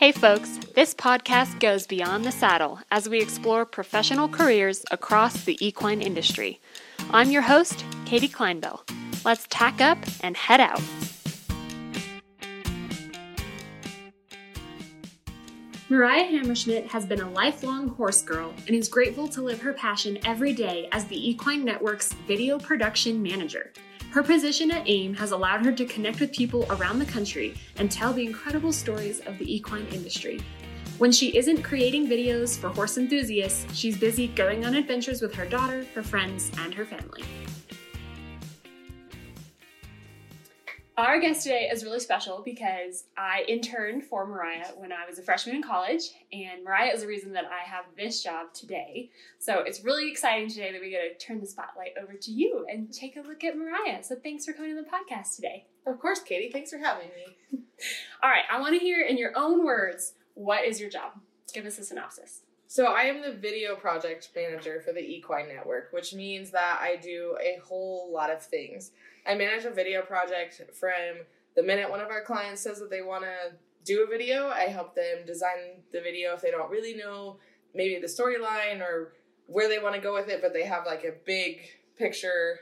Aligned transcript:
Hey 0.00 0.12
folks, 0.12 0.58
this 0.74 0.94
podcast 0.94 1.60
goes 1.60 1.86
beyond 1.86 2.24
the 2.24 2.32
saddle 2.32 2.80
as 2.90 3.06
we 3.06 3.20
explore 3.20 3.66
professional 3.66 4.30
careers 4.30 4.82
across 4.90 5.44
the 5.44 5.58
equine 5.60 6.00
industry. 6.00 6.58
I'm 7.10 7.30
your 7.30 7.42
host, 7.42 7.84
Katie 8.06 8.26
Kleinbell. 8.26 8.80
Let's 9.26 9.46
tack 9.50 9.82
up 9.82 9.98
and 10.22 10.38
head 10.38 10.58
out. 10.58 10.80
Mariah 15.90 16.32
Hammerschmidt 16.32 16.86
has 16.86 17.04
been 17.04 17.20
a 17.20 17.30
lifelong 17.32 17.88
horse 17.88 18.22
girl 18.22 18.54
and 18.66 18.74
is 18.74 18.88
grateful 18.88 19.28
to 19.28 19.42
live 19.42 19.60
her 19.60 19.74
passion 19.74 20.18
every 20.24 20.54
day 20.54 20.88
as 20.92 21.04
the 21.04 21.28
Equine 21.28 21.62
Network's 21.62 22.14
video 22.26 22.58
production 22.58 23.22
manager. 23.22 23.70
Her 24.10 24.24
position 24.24 24.72
at 24.72 24.88
AIM 24.88 25.14
has 25.14 25.30
allowed 25.30 25.64
her 25.64 25.70
to 25.70 25.84
connect 25.84 26.18
with 26.18 26.32
people 26.32 26.66
around 26.70 26.98
the 26.98 27.04
country 27.04 27.54
and 27.76 27.88
tell 27.88 28.12
the 28.12 28.26
incredible 28.26 28.72
stories 28.72 29.20
of 29.20 29.38
the 29.38 29.54
equine 29.54 29.86
industry. 29.92 30.40
When 30.98 31.12
she 31.12 31.36
isn't 31.36 31.62
creating 31.62 32.08
videos 32.08 32.58
for 32.58 32.70
horse 32.70 32.98
enthusiasts, 32.98 33.72
she's 33.72 33.96
busy 33.96 34.26
going 34.26 34.64
on 34.64 34.74
adventures 34.74 35.22
with 35.22 35.32
her 35.34 35.46
daughter, 35.46 35.86
her 35.94 36.02
friends, 36.02 36.50
and 36.58 36.74
her 36.74 36.84
family. 36.84 37.22
Our 41.00 41.18
guest 41.18 41.44
today 41.44 41.70
is 41.72 41.82
really 41.82 41.98
special 41.98 42.42
because 42.44 43.04
I 43.16 43.46
interned 43.48 44.04
for 44.04 44.26
Mariah 44.26 44.66
when 44.76 44.92
I 44.92 45.06
was 45.08 45.18
a 45.18 45.22
freshman 45.22 45.56
in 45.56 45.62
college, 45.62 46.02
and 46.30 46.62
Mariah 46.62 46.92
is 46.92 47.00
the 47.00 47.06
reason 47.06 47.32
that 47.32 47.46
I 47.46 47.66
have 47.66 47.86
this 47.96 48.22
job 48.22 48.52
today. 48.52 49.10
So 49.38 49.60
it's 49.60 49.82
really 49.82 50.10
exciting 50.10 50.50
today 50.50 50.72
that 50.72 50.80
we 50.82 50.90
get 50.90 51.18
to 51.18 51.26
turn 51.26 51.40
the 51.40 51.46
spotlight 51.46 51.92
over 51.98 52.12
to 52.12 52.30
you 52.30 52.66
and 52.70 52.92
take 52.92 53.16
a 53.16 53.22
look 53.22 53.42
at 53.44 53.56
Mariah. 53.56 54.02
So 54.02 54.14
thanks 54.14 54.44
for 54.44 54.52
coming 54.52 54.76
to 54.76 54.82
the 54.82 54.88
podcast 54.90 55.36
today. 55.36 55.64
Of 55.86 55.98
course, 56.00 56.20
Katie. 56.20 56.50
Thanks 56.52 56.70
for 56.70 56.76
having 56.76 57.08
me. 57.08 57.60
All 58.22 58.28
right, 58.28 58.44
I 58.52 58.60
want 58.60 58.78
to 58.78 58.84
hear 58.84 59.00
in 59.00 59.16
your 59.16 59.32
own 59.34 59.64
words 59.64 60.12
what 60.34 60.66
is 60.66 60.82
your 60.82 60.90
job? 60.90 61.12
Give 61.54 61.64
us 61.64 61.78
a 61.78 61.84
synopsis. 61.84 62.42
So, 62.72 62.84
I 62.84 63.00
am 63.06 63.20
the 63.20 63.32
video 63.32 63.74
project 63.74 64.30
manager 64.36 64.80
for 64.80 64.92
the 64.92 65.00
Equine 65.00 65.48
Network, 65.48 65.88
which 65.90 66.14
means 66.14 66.52
that 66.52 66.78
I 66.80 66.94
do 67.02 67.36
a 67.42 67.58
whole 67.66 68.12
lot 68.12 68.30
of 68.30 68.40
things. 68.40 68.92
I 69.26 69.34
manage 69.34 69.64
a 69.64 69.70
video 69.70 70.02
project 70.02 70.62
from 70.72 71.26
the 71.56 71.64
minute 71.64 71.90
one 71.90 71.98
of 71.98 72.10
our 72.10 72.22
clients 72.22 72.60
says 72.60 72.78
that 72.78 72.88
they 72.88 73.02
want 73.02 73.24
to 73.24 73.56
do 73.84 74.04
a 74.04 74.06
video, 74.06 74.50
I 74.50 74.68
help 74.68 74.94
them 74.94 75.26
design 75.26 75.82
the 75.92 76.00
video 76.00 76.32
if 76.32 76.42
they 76.42 76.52
don't 76.52 76.70
really 76.70 76.94
know 76.94 77.38
maybe 77.74 77.98
the 78.00 78.06
storyline 78.06 78.80
or 78.80 79.14
where 79.48 79.68
they 79.68 79.80
want 79.80 79.96
to 79.96 80.00
go 80.00 80.14
with 80.14 80.28
it, 80.28 80.40
but 80.40 80.52
they 80.52 80.62
have 80.62 80.86
like 80.86 81.02
a 81.02 81.14
big 81.26 81.62
picture 81.98 82.60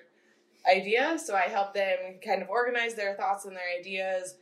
idea. 0.74 1.18
So 1.22 1.36
I 1.36 1.50
help 1.50 1.74
them 1.74 1.98
kind 2.24 2.40
of 2.40 2.48
organize 2.48 2.94
their 2.94 3.14
thoughts 3.14 3.44
and 3.44 3.54
their 3.54 3.78
ideas, 3.78 4.36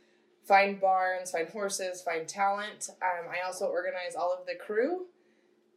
find 0.45 0.79
barns, 0.79 1.31
find 1.31 1.49
horses, 1.49 2.01
find 2.01 2.25
talent. 2.25 2.89
Um, 3.01 3.27
I 3.29 3.45
also 3.45 3.65
organize 3.65 4.15
all 4.17 4.31
of 4.31 4.45
the 4.45 4.55
crew 4.55 5.07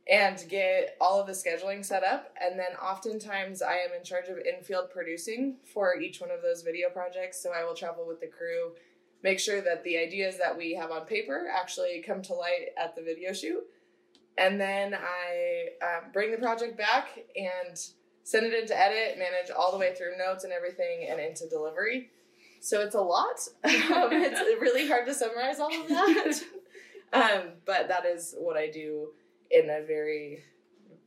and 0.09 0.45
get 0.49 0.97
all 1.01 1.21
of 1.21 1.27
the 1.27 1.33
scheduling 1.33 1.85
set 1.85 2.03
up. 2.03 2.35
And 2.41 2.59
then 2.59 2.75
oftentimes 2.83 3.63
I 3.63 3.75
am 3.75 3.91
in 3.97 4.05
charge 4.05 4.29
of 4.29 4.39
in-field 4.39 4.91
producing 4.91 5.57
for 5.65 5.97
each 6.01 6.21
one 6.21 6.31
of 6.31 6.43
those 6.43 6.63
video 6.63 6.89
projects. 6.91 7.43
So 7.43 7.53
I 7.53 7.65
will 7.65 7.75
travel 7.75 8.07
with 8.07 8.21
the 8.21 8.27
crew, 8.27 8.73
make 9.23 9.39
sure 9.39 9.61
that 9.61 9.85
the 9.85 9.99
ideas 9.99 10.39
that 10.39 10.57
we 10.57 10.75
have 10.75 10.91
on 10.91 11.07
paper 11.07 11.49
actually 11.53 12.03
come 12.05 12.23
to 12.23 12.35
light 12.35 12.69
at 12.77 12.97
the 12.97 13.03
video 13.03 13.33
shoot. 13.33 13.63
And 14.39 14.61
then 14.61 14.95
I 14.95 15.67
um, 15.85 16.11
bring 16.13 16.31
the 16.33 16.39
project 16.39 16.79
back 16.79 17.09
and 17.37 17.79
send 18.25 18.47
it 18.47 18.55
into 18.55 18.79
edit, 18.79 19.19
manage 19.19 19.51
all 19.57 19.71
the 19.71 19.79
way 19.79 19.95
through 19.95 20.17
notes 20.17 20.45
and 20.45 20.53
everything, 20.53 21.07
and 21.09 21.21
into 21.21 21.49
delivery. 21.49 22.11
So 22.61 22.81
it's 22.81 22.95
a 22.95 23.01
lot. 23.01 23.49
Um, 23.91 24.13
it's 24.13 24.41
really 24.61 24.87
hard 24.87 25.05
to 25.07 25.15
summarize 25.15 25.59
all 25.59 25.73
of 25.73 25.89
that. 25.89 26.41
um, 27.13 27.43
but 27.67 27.89
that 27.89 28.07
is 28.07 28.35
what 28.39 28.57
I 28.57 28.71
do 28.71 29.09
in 29.51 29.69
a 29.71 29.85
very 29.87 30.45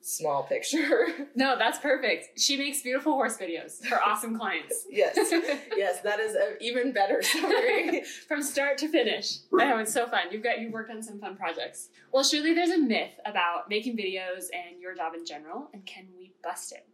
small 0.02 0.43
picture. 0.43 1.08
No, 1.36 1.58
that's 1.58 1.80
perfect. 1.80 2.39
She 2.39 2.58
makes 2.58 2.81
beautiful 2.83 3.14
horse 3.14 3.37
videos 3.37 3.83
for 3.87 3.99
awesome 4.05 4.37
clients. 4.37 4.86
yes, 4.89 5.15
yes, 5.76 6.02
that 6.02 6.20
is 6.20 6.36
an 6.36 6.58
even 6.61 6.92
better 6.93 7.21
summary 7.23 8.03
from 8.27 8.43
start 8.43 8.77
to 8.80 8.87
finish. 8.87 9.37
Oh, 9.52 9.80
it's 9.80 9.92
so 9.93 10.05
fun. 10.05 10.27
You've 10.32 10.43
got 10.43 10.59
you 10.59 10.70
worked 10.71 10.92
on 10.92 11.02
some 11.02 11.20
fun 11.20 11.36
projects. 11.36 11.89
Well, 12.11 12.23
surely 12.23 12.53
there's 12.53 12.70
a 12.70 12.77
myth 12.77 13.14
about 13.26 13.67
making 13.70 13.98
videos 13.98 14.45
and 14.53 14.80
your 14.80 14.93
job 14.93 15.15
in 15.15 15.26
general, 15.26 15.70
and 15.73 15.83
can 15.86 16.05
we 16.15 16.33
bust 16.43 16.71
it? 16.73 16.86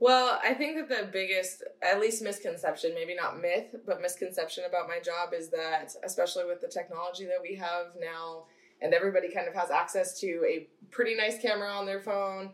Well, 0.00 0.40
I 0.42 0.52
think 0.54 0.76
that 0.76 0.88
the 0.88 1.06
biggest, 1.10 1.62
at 1.80 2.00
least 2.00 2.22
misconception, 2.22 2.92
maybe 2.94 3.14
not 3.14 3.40
myth, 3.40 3.76
but 3.86 4.02
misconception 4.02 4.64
about 4.68 4.88
my 4.88 4.98
job 4.98 5.32
is 5.32 5.48
that, 5.50 5.94
especially 6.04 6.44
with 6.44 6.60
the 6.60 6.68
technology 6.68 7.24
that 7.26 7.40
we 7.40 7.54
have 7.54 7.94
now, 8.00 8.46
and 8.80 8.92
everybody 8.92 9.32
kind 9.32 9.48
of 9.48 9.54
has 9.54 9.70
access 9.70 10.18
to 10.20 10.42
a 10.46 10.68
pretty 10.90 11.14
nice 11.16 11.40
camera 11.40 11.70
on 11.70 11.86
their 11.86 12.00
phone 12.00 12.50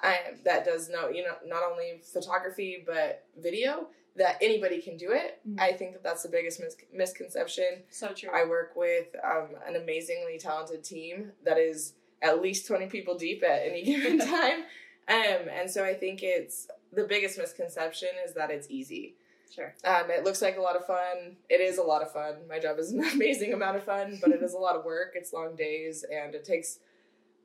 I, 0.00 0.18
that 0.44 0.64
does 0.64 0.88
no, 0.88 1.08
you 1.08 1.22
know, 1.22 1.34
not 1.46 1.62
only 1.70 2.00
photography 2.12 2.82
but 2.84 3.24
video. 3.38 3.88
That 4.16 4.38
anybody 4.40 4.80
can 4.80 4.96
do 4.96 5.12
it. 5.12 5.40
Mm-hmm. 5.46 5.60
I 5.60 5.72
think 5.72 5.92
that 5.92 6.02
that's 6.02 6.22
the 6.22 6.30
biggest 6.30 6.58
mis- 6.58 6.76
misconception. 6.90 7.82
So 7.90 8.14
true. 8.14 8.30
I 8.34 8.46
work 8.48 8.72
with 8.74 9.08
um, 9.22 9.48
an 9.68 9.76
amazingly 9.76 10.38
talented 10.38 10.82
team 10.82 11.32
that 11.44 11.58
is 11.58 11.92
at 12.22 12.40
least 12.40 12.66
twenty 12.66 12.86
people 12.86 13.18
deep 13.18 13.42
at 13.42 13.66
any 13.66 13.82
given 13.84 14.18
time, 14.26 14.60
um, 15.08 15.50
and 15.52 15.70
so 15.70 15.84
I 15.84 15.92
think 15.92 16.22
it's 16.22 16.66
the 16.94 17.04
biggest 17.04 17.36
misconception 17.36 18.08
is 18.26 18.32
that 18.32 18.50
it's 18.50 18.68
easy. 18.70 19.16
Sure. 19.54 19.74
Um, 19.84 20.10
it 20.10 20.24
looks 20.24 20.42
like 20.42 20.56
a 20.56 20.60
lot 20.60 20.76
of 20.76 20.86
fun. 20.86 21.36
It 21.48 21.60
is 21.60 21.78
a 21.78 21.82
lot 21.82 22.02
of 22.02 22.12
fun. 22.12 22.34
My 22.48 22.58
job 22.58 22.78
is 22.78 22.90
an 22.90 23.04
amazing 23.12 23.52
amount 23.52 23.76
of 23.76 23.84
fun, 23.84 24.18
but 24.20 24.30
it 24.30 24.42
is 24.42 24.54
a 24.54 24.58
lot 24.58 24.76
of 24.76 24.84
work. 24.84 25.12
It's 25.14 25.32
long 25.32 25.56
days, 25.56 26.04
and 26.10 26.34
it 26.34 26.44
takes 26.44 26.78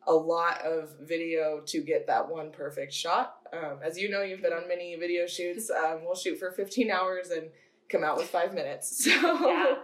a 0.08 0.14
lot 0.14 0.62
of 0.62 0.96
video 1.00 1.62
to 1.68 1.82
get 1.82 2.08
that 2.08 2.28
one 2.28 2.52
perfect 2.52 2.94
shot. 2.94 3.38
Um, 3.54 3.78
as 3.84 4.00
you 4.00 4.10
know, 4.10 4.24
you've 4.24 4.42
been 4.42 4.54
on 4.54 4.68
many 4.68 4.96
video 4.96 5.28
shoots. 5.28 5.70
Um, 5.70 6.04
we'll 6.04 6.16
shoot 6.16 6.40
for 6.40 6.52
15 6.52 6.90
hours 6.90 7.30
and 7.30 7.50
come 7.90 8.04
out 8.04 8.18
with 8.18 8.30
five 8.30 8.54
minutes. 8.54 9.08
So. 9.12 9.48
Yeah. 9.48 9.76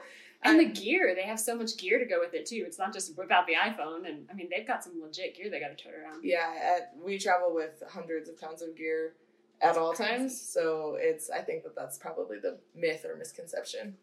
And 0.43 0.59
the 0.59 0.65
gear, 0.65 1.15
they 1.15 1.23
have 1.23 1.39
so 1.39 1.55
much 1.55 1.77
gear 1.77 1.97
to 1.97 2.05
go 2.05 2.19
with 2.19 2.35
it 2.35 2.45
too. 2.45 2.63
It's 2.65 2.77
not 2.77 2.93
just 2.93 3.17
whip 3.17 3.31
out 3.31 3.47
the 3.47 3.53
iPhone, 3.53 4.07
and 4.07 4.27
I 4.29 4.35
mean 4.35 4.49
they've 4.55 4.67
got 4.67 4.83
some 4.83 5.01
legit 5.01 5.35
gear 5.35 5.49
they 5.49 5.59
got 5.59 5.75
to 5.75 5.83
tote 5.83 5.93
around. 5.93 6.23
Yeah, 6.23 6.53
at, 6.77 6.93
we 7.03 7.17
travel 7.17 7.53
with 7.53 7.81
hundreds 7.89 8.29
of 8.29 8.39
pounds 8.39 8.61
of 8.61 8.77
gear 8.77 9.13
at 9.61 9.77
all 9.77 9.93
times. 9.93 10.39
So 10.39 10.97
it's 10.99 11.29
I 11.29 11.39
think 11.39 11.63
that 11.63 11.75
that's 11.75 11.97
probably 11.97 12.39
the 12.39 12.57
myth 12.75 13.05
or 13.05 13.15
misconception. 13.17 13.95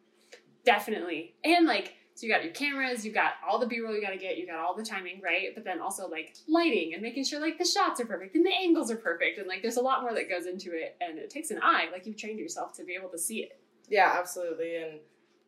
Definitely. 0.65 1.34
And 1.44 1.66
like 1.66 1.94
so 2.15 2.26
you 2.26 2.32
got 2.32 2.44
your 2.44 2.53
cameras, 2.53 3.04
you 3.04 3.10
got 3.10 3.32
all 3.47 3.59
the 3.59 3.66
B-roll 3.66 3.93
you 3.93 4.00
got 4.00 4.10
to 4.10 4.16
get, 4.16 4.38
you 4.38 4.47
got 4.47 4.60
all 4.60 4.76
the 4.76 4.84
timing, 4.84 5.20
right? 5.20 5.48
But 5.53 5.64
then 5.64 5.81
also 5.81 6.06
like 6.09 6.37
lighting 6.47 6.93
and 6.94 7.03
making 7.03 7.25
sure 7.25 7.41
like 7.41 7.59
the 7.59 7.64
shots 7.64 8.00
are 8.00 8.06
perfect 8.06 8.37
and 8.37 8.47
the 8.47 8.54
angles 8.54 8.88
are 8.91 8.97
perfect 8.97 9.38
and 9.38 9.48
like 9.48 9.62
there's 9.62 9.78
a 9.78 9.82
lot 9.82 10.03
more 10.03 10.14
that 10.14 10.31
goes 10.31 10.47
into 10.47 10.72
it 10.72 10.97
and 11.00 11.19
it 11.19 11.28
takes 11.28 11.50
an 11.50 11.59
eye. 11.60 11.87
Like 11.91 12.06
you've 12.06 12.16
trained 12.16 12.38
yourself 12.38 12.72
to 12.75 12.84
be 12.84 12.94
able 12.94 13.09
to 13.10 13.19
see 13.19 13.43
it. 13.43 13.59
Yeah, 13.88 14.14
absolutely. 14.16 14.76
And 14.76 15.00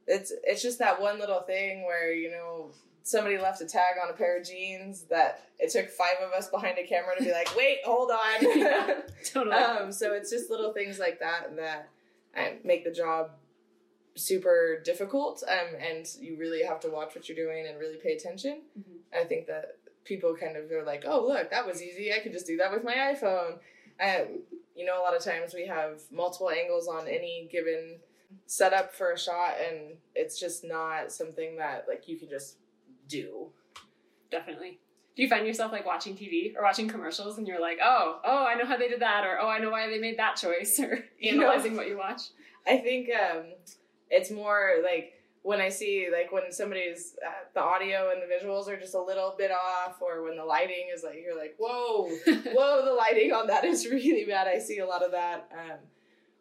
it's 0.08 0.32
it's 0.44 0.62
just 0.62 0.80
that 0.80 1.00
one 1.00 1.20
little 1.20 1.42
thing 1.42 1.84
where, 1.84 2.12
you 2.12 2.30
know, 2.30 2.72
somebody 3.06 3.38
left 3.38 3.60
a 3.60 3.64
tag 3.64 3.94
on 4.02 4.10
a 4.10 4.12
pair 4.12 4.36
of 4.36 4.44
jeans 4.44 5.02
that 5.02 5.44
it 5.60 5.70
took 5.70 5.88
five 5.88 6.16
of 6.20 6.32
us 6.32 6.48
behind 6.48 6.76
a 6.76 6.84
camera 6.84 7.14
to 7.16 7.22
be 7.22 7.30
like, 7.30 7.48
wait, 7.56 7.78
hold 7.84 8.10
on. 8.10 8.58
yeah, 8.58 8.94
totally. 9.24 9.54
um, 9.54 9.92
so 9.92 10.12
it's 10.12 10.28
just 10.28 10.50
little 10.50 10.72
things 10.72 10.98
like 10.98 11.20
that 11.20 11.54
that 11.54 11.88
um, 12.36 12.54
make 12.64 12.82
the 12.82 12.90
job 12.90 13.30
super 14.16 14.82
difficult. 14.84 15.44
Um, 15.48 15.76
and 15.80 16.04
you 16.20 16.36
really 16.36 16.64
have 16.64 16.80
to 16.80 16.90
watch 16.90 17.14
what 17.14 17.28
you're 17.28 17.36
doing 17.36 17.68
and 17.68 17.78
really 17.78 17.96
pay 17.96 18.14
attention. 18.14 18.62
Mm-hmm. 18.76 19.20
I 19.22 19.24
think 19.24 19.46
that 19.46 19.76
people 20.04 20.34
kind 20.34 20.56
of 20.56 20.68
are 20.72 20.84
like, 20.84 21.04
oh, 21.06 21.24
look, 21.24 21.50
that 21.52 21.64
was 21.64 21.80
easy. 21.80 22.12
I 22.12 22.18
could 22.18 22.32
just 22.32 22.46
do 22.46 22.56
that 22.56 22.72
with 22.72 22.82
my 22.82 22.94
iPhone. 22.94 23.58
Um, 24.02 24.40
you 24.74 24.84
know, 24.84 25.00
a 25.00 25.02
lot 25.02 25.16
of 25.16 25.22
times 25.22 25.54
we 25.54 25.68
have 25.68 26.00
multiple 26.10 26.50
angles 26.50 26.88
on 26.88 27.06
any 27.06 27.48
given 27.52 27.98
setup 28.46 28.92
for 28.92 29.12
a 29.12 29.18
shot, 29.18 29.54
and 29.64 29.96
it's 30.16 30.40
just 30.40 30.64
not 30.64 31.12
something 31.12 31.56
that 31.58 31.86
like 31.88 32.08
you 32.08 32.18
can 32.18 32.28
just 32.28 32.56
do. 33.08 33.48
Definitely. 34.30 34.78
Do 35.16 35.22
you 35.22 35.28
find 35.28 35.46
yourself 35.46 35.72
like 35.72 35.86
watching 35.86 36.14
TV 36.14 36.54
or 36.56 36.62
watching 36.62 36.88
commercials 36.88 37.38
and 37.38 37.48
you're 37.48 37.60
like, 37.60 37.78
oh, 37.82 38.20
oh, 38.22 38.44
I 38.44 38.54
know 38.54 38.66
how 38.66 38.76
they 38.76 38.88
did 38.88 39.00
that, 39.00 39.24
or 39.24 39.38
oh, 39.40 39.48
I 39.48 39.58
know 39.58 39.70
why 39.70 39.88
they 39.88 39.98
made 39.98 40.18
that 40.18 40.36
choice, 40.36 40.78
or 40.78 41.04
analyzing 41.22 41.70
you 41.70 41.70
know, 41.70 41.76
what 41.76 41.88
you 41.88 41.96
watch? 41.96 42.22
I 42.66 42.76
think 42.76 43.08
um, 43.08 43.44
it's 44.10 44.30
more 44.30 44.74
like 44.82 45.14
when 45.42 45.60
I 45.60 45.68
see 45.68 46.08
like 46.12 46.32
when 46.32 46.50
somebody's 46.50 47.16
uh, 47.24 47.30
the 47.54 47.60
audio 47.60 48.10
and 48.10 48.20
the 48.20 48.26
visuals 48.26 48.66
are 48.66 48.76
just 48.76 48.94
a 48.94 49.00
little 49.00 49.34
bit 49.38 49.52
off, 49.52 50.02
or 50.02 50.22
when 50.22 50.36
the 50.36 50.44
lighting 50.44 50.88
is 50.94 51.02
like 51.02 51.22
you're 51.24 51.38
like, 51.38 51.54
whoa, 51.58 52.08
whoa, 52.26 52.84
the 52.84 52.92
lighting 52.92 53.32
on 53.32 53.46
that 53.46 53.64
is 53.64 53.86
really 53.90 54.24
bad. 54.24 54.48
I 54.48 54.58
see 54.58 54.80
a 54.80 54.86
lot 54.86 55.02
of 55.02 55.12
that, 55.12 55.48
um, 55.52 55.78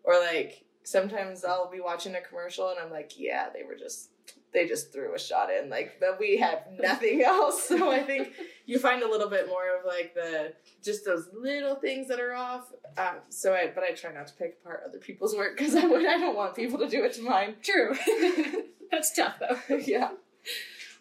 or 0.04 0.20
like 0.20 0.66
sometimes 0.84 1.46
I'll 1.46 1.72
be 1.72 1.80
watching 1.82 2.16
a 2.16 2.22
commercial 2.22 2.70
and 2.70 2.80
I'm 2.80 2.92
like, 2.92 3.14
yeah, 3.18 3.50
they 3.54 3.64
were 3.64 3.76
just 3.76 4.10
they 4.56 4.68
just 4.68 4.92
threw 4.92 5.14
a 5.14 5.20
shot 5.20 5.50
in 5.52 5.70
like 5.70 5.98
but 6.00 6.20
we 6.20 6.38
have 6.38 6.64
nothing 6.80 7.22
else 7.22 7.68
so 7.68 7.92
i 7.92 8.02
think 8.02 8.34
you 8.66 8.80
find 8.80 9.04
a 9.04 9.08
little 9.08 9.30
bit 9.30 9.48
more 9.48 9.78
of 9.78 9.86
like 9.86 10.16
the 10.16 10.54
just 10.84 11.06
those 11.06 11.28
little 11.40 11.76
things 11.76 12.08
that 12.08 12.20
are 12.20 12.34
off 12.34 12.72
um, 12.98 13.18
so 13.30 13.54
i 13.54 13.72
but 13.74 13.84
i 13.84 13.92
try 13.92 14.12
not 14.12 14.26
to 14.28 14.34
pick 14.34 14.58
apart 14.64 14.82
other 14.88 14.98
people's 14.98 15.36
work 15.36 15.58
because 15.58 15.76
i 15.76 15.86
would 15.86 16.06
i 16.06 16.18
don't 16.18 16.36
want 16.36 16.56
people 16.56 16.80
to 16.80 16.90
do 16.90 17.04
it 17.04 17.14
to 17.14 17.22
mine 17.22 17.56
true 17.62 17.94
that's 18.92 19.14
tough 19.16 19.36
though 19.40 19.76
yeah 19.76 20.10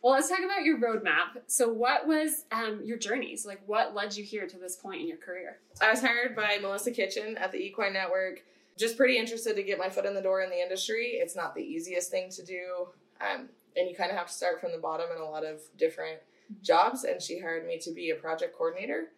Well, 0.02 0.12
let's 0.12 0.28
talk 0.28 0.40
about 0.44 0.64
your 0.64 0.78
roadmap. 0.78 1.40
So, 1.46 1.72
what 1.72 2.06
was 2.06 2.44
um, 2.52 2.82
your 2.84 2.98
journeys? 2.98 3.46
Like, 3.46 3.62
what 3.64 3.94
led 3.94 4.14
you 4.14 4.22
here 4.22 4.46
to 4.46 4.58
this 4.58 4.76
point 4.76 5.00
in 5.00 5.08
your 5.08 5.16
career? 5.16 5.60
I 5.80 5.90
was 5.90 6.02
hired 6.02 6.36
by 6.36 6.58
Melissa 6.60 6.90
Kitchen 6.90 7.38
at 7.38 7.52
the 7.52 7.58
Equine 7.58 7.94
Network. 7.94 8.44
Just 8.76 8.98
pretty 8.98 9.16
interested 9.16 9.56
to 9.56 9.62
get 9.62 9.78
my 9.78 9.88
foot 9.88 10.04
in 10.04 10.12
the 10.12 10.20
door 10.20 10.42
in 10.42 10.50
the 10.50 10.60
industry. 10.60 11.12
It's 11.14 11.34
not 11.34 11.54
the 11.54 11.62
easiest 11.62 12.10
thing 12.10 12.28
to 12.32 12.44
do, 12.44 12.88
um, 13.20 13.48
and 13.76 13.88
you 13.88 13.96
kind 13.96 14.10
of 14.10 14.16
have 14.16 14.28
to 14.28 14.32
start 14.32 14.60
from 14.60 14.72
the 14.72 14.78
bottom 14.78 15.06
in 15.14 15.20
a 15.20 15.28
lot 15.28 15.44
of 15.44 15.60
different 15.76 16.20
jobs. 16.62 17.04
And 17.04 17.20
she 17.20 17.40
hired 17.40 17.66
me 17.66 17.78
to 17.78 17.90
be 17.92 18.10
a 18.10 18.14
project 18.14 18.56
coordinator, 18.56 19.08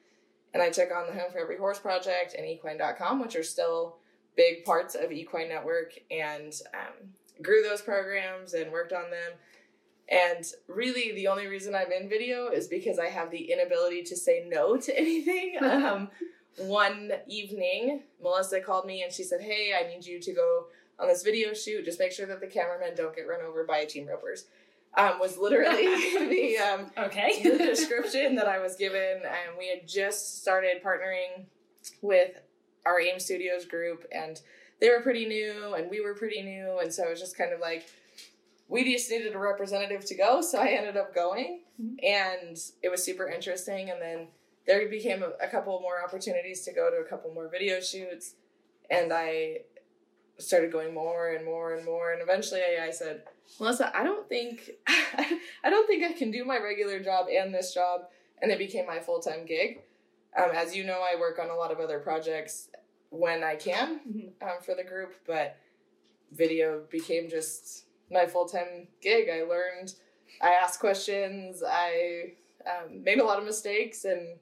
and 0.54 0.62
I 0.62 0.70
took 0.70 0.90
on 0.90 1.06
the 1.06 1.20
Home 1.20 1.30
for 1.32 1.38
Every 1.38 1.58
Horse 1.58 1.78
project 1.78 2.34
and 2.36 2.46
Equine.com, 2.46 3.20
which 3.20 3.36
are 3.36 3.42
still 3.42 3.96
big 4.36 4.64
parts 4.64 4.94
of 4.94 5.12
Equine 5.12 5.48
Network, 5.48 5.92
and 6.10 6.52
um, 6.74 7.10
grew 7.42 7.62
those 7.62 7.82
programs 7.82 8.54
and 8.54 8.72
worked 8.72 8.92
on 8.92 9.10
them. 9.10 9.32
And 10.08 10.44
really, 10.68 11.12
the 11.12 11.26
only 11.26 11.48
reason 11.48 11.74
I'm 11.74 11.90
in 11.90 12.08
video 12.08 12.48
is 12.48 12.68
because 12.68 12.98
I 12.98 13.08
have 13.08 13.30
the 13.30 13.50
inability 13.52 14.04
to 14.04 14.16
say 14.16 14.46
no 14.46 14.76
to 14.76 14.98
anything. 14.98 15.56
um, 15.62 16.10
one 16.58 17.12
evening, 17.26 18.02
Melissa 18.22 18.60
called 18.60 18.86
me 18.86 19.02
and 19.02 19.12
she 19.12 19.24
said, 19.24 19.40
Hey, 19.40 19.72
I 19.78 19.88
need 19.88 20.06
you 20.06 20.20
to 20.20 20.32
go 20.32 20.66
on 20.98 21.08
this 21.08 21.22
video 21.22 21.52
shoot. 21.54 21.84
Just 21.84 21.98
make 21.98 22.12
sure 22.12 22.26
that 22.26 22.40
the 22.40 22.46
cameramen 22.46 22.94
don't 22.96 23.14
get 23.14 23.28
run 23.28 23.40
over 23.42 23.64
by 23.64 23.84
team 23.84 24.06
ropers. 24.06 24.46
Um, 24.96 25.18
was 25.18 25.36
literally 25.36 25.84
the 26.28 26.56
um, 26.58 26.90
okay 26.96 27.42
the 27.42 27.58
description 27.58 28.34
that 28.36 28.48
I 28.48 28.58
was 28.60 28.76
given. 28.76 29.18
And 29.18 29.58
we 29.58 29.68
had 29.68 29.86
just 29.86 30.40
started 30.40 30.82
partnering 30.82 31.44
with 32.00 32.30
our 32.86 33.00
AIM 33.00 33.20
Studios 33.20 33.66
group, 33.66 34.06
and 34.12 34.40
they 34.80 34.88
were 34.88 35.00
pretty 35.00 35.26
new, 35.26 35.74
and 35.74 35.90
we 35.90 36.00
were 36.00 36.14
pretty 36.14 36.42
new, 36.42 36.78
and 36.80 36.92
so 36.92 37.04
it 37.04 37.10
was 37.10 37.20
just 37.20 37.36
kind 37.36 37.52
of 37.52 37.60
like 37.60 37.86
we 38.68 38.84
just 38.84 39.10
needed 39.10 39.34
a 39.34 39.38
representative 39.38 40.04
to 40.06 40.14
go, 40.14 40.40
so 40.40 40.58
I 40.58 40.68
ended 40.68 40.96
up 40.96 41.14
going, 41.14 41.60
mm-hmm. 41.80 41.96
and 42.02 42.58
it 42.82 42.90
was 42.90 43.04
super 43.04 43.28
interesting. 43.28 43.90
And 43.90 44.00
then 44.00 44.28
there 44.66 44.88
became 44.88 45.22
a, 45.22 45.32
a, 45.44 45.48
couple 45.48 45.78
more 45.80 46.02
opportunities 46.02 46.62
to 46.62 46.72
go 46.72 46.90
to 46.90 46.96
a 46.96 47.04
couple 47.04 47.32
more 47.32 47.48
video 47.48 47.80
shoots, 47.80 48.34
and 48.90 49.12
I 49.12 49.60
started 50.38 50.72
going 50.72 50.92
more 50.94 51.30
and 51.30 51.44
more 51.44 51.74
and 51.74 51.84
more, 51.84 52.12
and 52.12 52.22
eventually 52.22 52.60
I, 52.60 52.86
I 52.86 52.90
said, 52.90 53.22
Melissa, 53.60 53.96
I 53.96 54.02
don't 54.02 54.28
think 54.28 54.70
I 54.86 55.70
don't 55.70 55.86
think 55.86 56.04
I 56.04 56.12
can 56.12 56.30
do 56.30 56.44
my 56.44 56.58
regular 56.58 57.00
job 57.00 57.26
and 57.32 57.54
this 57.54 57.72
job, 57.72 58.02
and 58.42 58.50
it 58.50 58.58
became 58.58 58.86
my 58.86 58.98
full 58.98 59.20
time 59.20 59.46
gig. 59.46 59.80
Um, 60.36 60.50
as 60.54 60.76
you 60.76 60.84
know, 60.84 61.00
I 61.00 61.18
work 61.18 61.38
on 61.38 61.48
a 61.48 61.54
lot 61.54 61.72
of 61.72 61.80
other 61.80 61.98
projects 61.98 62.68
when 63.10 63.42
I 63.42 63.56
can 63.56 64.00
mm-hmm. 64.00 64.48
um, 64.48 64.62
for 64.62 64.74
the 64.74 64.84
group, 64.84 65.14
but 65.26 65.56
video 66.32 66.82
became 66.90 67.28
just 67.28 67.84
my 68.10 68.26
full 68.26 68.46
time 68.46 68.88
gig. 69.00 69.28
I 69.30 69.42
learned, 69.42 69.94
I 70.42 70.50
asked 70.50 70.80
questions, 70.80 71.62
I 71.66 72.34
um, 72.66 73.02
made 73.02 73.18
a 73.18 73.24
lot 73.24 73.38
of 73.38 73.44
mistakes, 73.44 74.04
and 74.04 74.38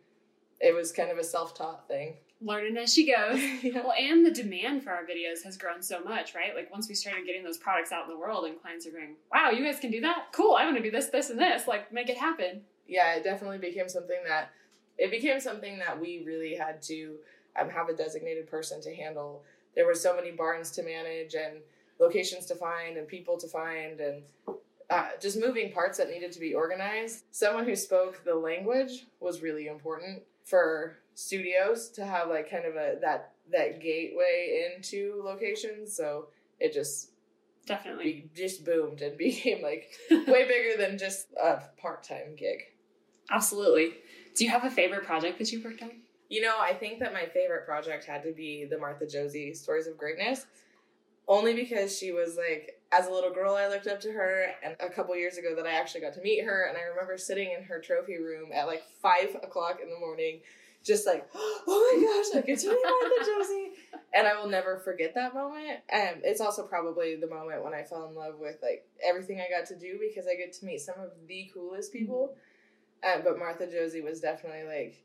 it 0.61 0.75
was 0.75 0.93
kind 0.93 1.11
of 1.11 1.19
a 1.19 1.25
self 1.25 1.55
taught 1.55 1.87
thing. 1.87 2.17
Learning 2.45 2.77
as 2.77 2.93
she 2.93 3.07
goes. 3.07 3.41
yeah. 3.63 3.83
Well, 3.83 3.95
and 3.99 4.25
the 4.25 4.31
demand 4.31 4.85
for 4.85 4.91
our 4.91 5.05
videos 5.05 5.43
has 5.45 5.57
grown 5.57 5.83
so 5.83 6.01
much, 6.03 6.35
right? 6.35 6.55
Like 6.55 6.71
once 6.71 6.89
we 6.89 6.95
started 6.95 7.25
getting 7.25 7.43
those 7.43 7.57
products 7.57 7.91
out 7.91 8.05
in 8.05 8.11
the 8.11 8.19
world, 8.19 8.45
and 8.45 8.61
clients 8.61 8.87
are 8.87 8.91
going, 8.91 9.17
"Wow, 9.33 9.51
you 9.51 9.65
guys 9.65 9.81
can 9.81 9.91
do 9.91 10.03
that? 10.03 10.27
Cool! 10.33 10.55
I 10.55 10.65
want 10.65 10.77
to 10.77 10.83
do 10.83 10.91
this, 10.91 11.07
this, 11.07 11.31
and 11.31 11.39
this. 11.39 11.67
Like, 11.67 11.91
make 11.93 12.11
it 12.11 12.19
happen." 12.19 12.61
Yeah, 12.87 13.15
it 13.15 13.25
definitely 13.25 13.59
became 13.59 13.89
something 13.89 14.19
that 14.29 14.53
it 14.99 15.11
became 15.11 15.41
something 15.41 15.79
that 15.79 15.99
we 15.99 16.23
really 16.25 16.55
had 16.55 16.83
to 16.83 17.17
um, 17.59 17.71
have 17.71 17.89
a 17.89 17.95
designated 17.95 18.47
person 18.49 18.81
to 18.83 18.95
handle. 18.95 19.43
There 19.75 19.87
were 19.87 19.95
so 19.95 20.15
many 20.15 20.31
barns 20.31 20.71
to 20.73 20.83
manage 20.83 21.35
and 21.35 21.59
locations 21.99 22.47
to 22.47 22.55
find 22.55 22.97
and 22.97 23.09
people 23.09 23.39
to 23.39 23.49
find 23.49 24.01
and 24.01 24.23
uh, 24.91 25.09
just 25.21 25.39
moving 25.39 25.73
parts 25.73 25.99
that 25.99 26.11
needed 26.11 26.33
to 26.33 26.41
be 26.41 26.55
organized. 26.55 27.25
Someone 27.31 27.65
who 27.65 27.75
spoke 27.75 28.23
the 28.25 28.35
language 28.35 29.07
was 29.21 29.43
really 29.43 29.67
important 29.67 30.23
for 30.45 30.97
studios 31.15 31.91
to 31.91 32.05
have 32.05 32.29
like 32.29 32.51
kind 32.51 32.65
of 32.65 32.75
a 32.77 32.97
that 33.01 33.33
that 33.53 33.81
gateway 33.81 34.71
into 34.75 35.21
locations. 35.25 35.97
So 35.97 36.29
it 36.61 36.73
just 36.73 37.11
definitely 37.67 38.31
be, 38.35 38.43
just 38.43 38.65
boomed 38.65 39.01
and 39.03 39.17
became 39.19 39.63
like 39.63 39.91
way 40.11 40.47
bigger 40.47 40.77
than 40.79 40.99
just 40.99 41.29
a 41.43 41.63
part 41.81 42.03
time 42.03 42.35
gig. 42.37 42.61
Absolutely. 43.31 43.95
Do 44.37 44.45
you 44.45 44.51
have 44.51 44.65
a 44.65 44.71
favorite 44.71 45.05
project 45.05 45.39
that 45.39 45.51
you've 45.53 45.65
worked 45.65 45.83
on? 45.83 45.93
You 46.29 46.43
know, 46.43 46.57
I 46.59 46.75
think 46.75 46.99
that 47.01 47.13
my 47.13 47.27
favorite 47.27 47.67
project 47.67 48.05
had 48.05 48.23
to 48.25 48.33
be 48.33 48.67
the 48.69 48.79
Martha 48.79 49.07
Josey 49.07 49.55
Stories 49.55 49.87
of 49.87 49.97
Greatness, 49.97 50.47
only 51.29 51.55
because 51.55 51.97
she 51.97 52.13
was 52.13 52.37
like, 52.37 52.81
as 52.93 53.07
a 53.07 53.11
little 53.11 53.33
girl, 53.33 53.55
I 53.55 53.69
looked 53.69 53.87
up 53.87 54.01
to 54.01 54.13
her, 54.13 54.47
and 54.63 54.77
a 54.81 54.89
couple 54.89 55.17
years 55.17 55.37
ago 55.37 55.55
that 55.55 55.67
I 55.67 55.73
actually 55.73 56.01
got 56.01 56.15
to 56.15 56.21
meet 56.23 56.45
her, 56.45 56.67
and 56.69 56.77
I 56.77 56.83
remember 56.83 57.17
sitting 57.19 57.53
in 57.57 57.65
her 57.65 57.79
trophy 57.79 58.19
room 58.19 58.51
at 58.53 58.67
like 58.67 58.83
five 59.01 59.37
o'clock 59.43 59.79
in 59.83 59.91
the 59.91 59.99
morning, 59.99 60.41
just 60.85 61.07
like, 61.07 61.29
oh 61.35 61.97
my 61.97 62.33
gosh, 62.33 62.43
I 62.43 62.47
get 62.47 62.59
to 62.61 62.69
meet 62.69 62.79
Martha 62.85 63.31
Josey, 63.31 63.71
and 64.15 64.27
I 64.27 64.39
will 64.39 64.49
never 64.49 64.79
forget 64.79 65.15
that 65.15 65.35
moment. 65.35 65.81
And 65.89 66.21
it's 66.23 66.41
also 66.41 66.67
probably 66.67 67.17
the 67.17 67.29
moment 67.29 67.65
when 67.65 67.75
I 67.75 67.83
fell 67.83 68.07
in 68.09 68.15
love 68.15 68.35
with 68.39 68.57
like 68.63 68.87
everything 69.05 69.41
I 69.41 69.51
got 69.51 69.67
to 69.69 69.79
do 69.79 69.99
because 69.99 70.29
I 70.29 70.37
get 70.37 70.53
to 70.55 70.67
meet 70.67 70.81
some 70.81 71.01
of 71.01 71.11
the 71.27 71.51
coolest 71.53 71.93
people. 71.93 72.37
Uh, 73.03 73.21
but 73.23 73.39
Martha 73.39 73.67
Josey 73.67 74.03
was 74.03 74.21
definitely 74.21 74.65
like 74.65 75.05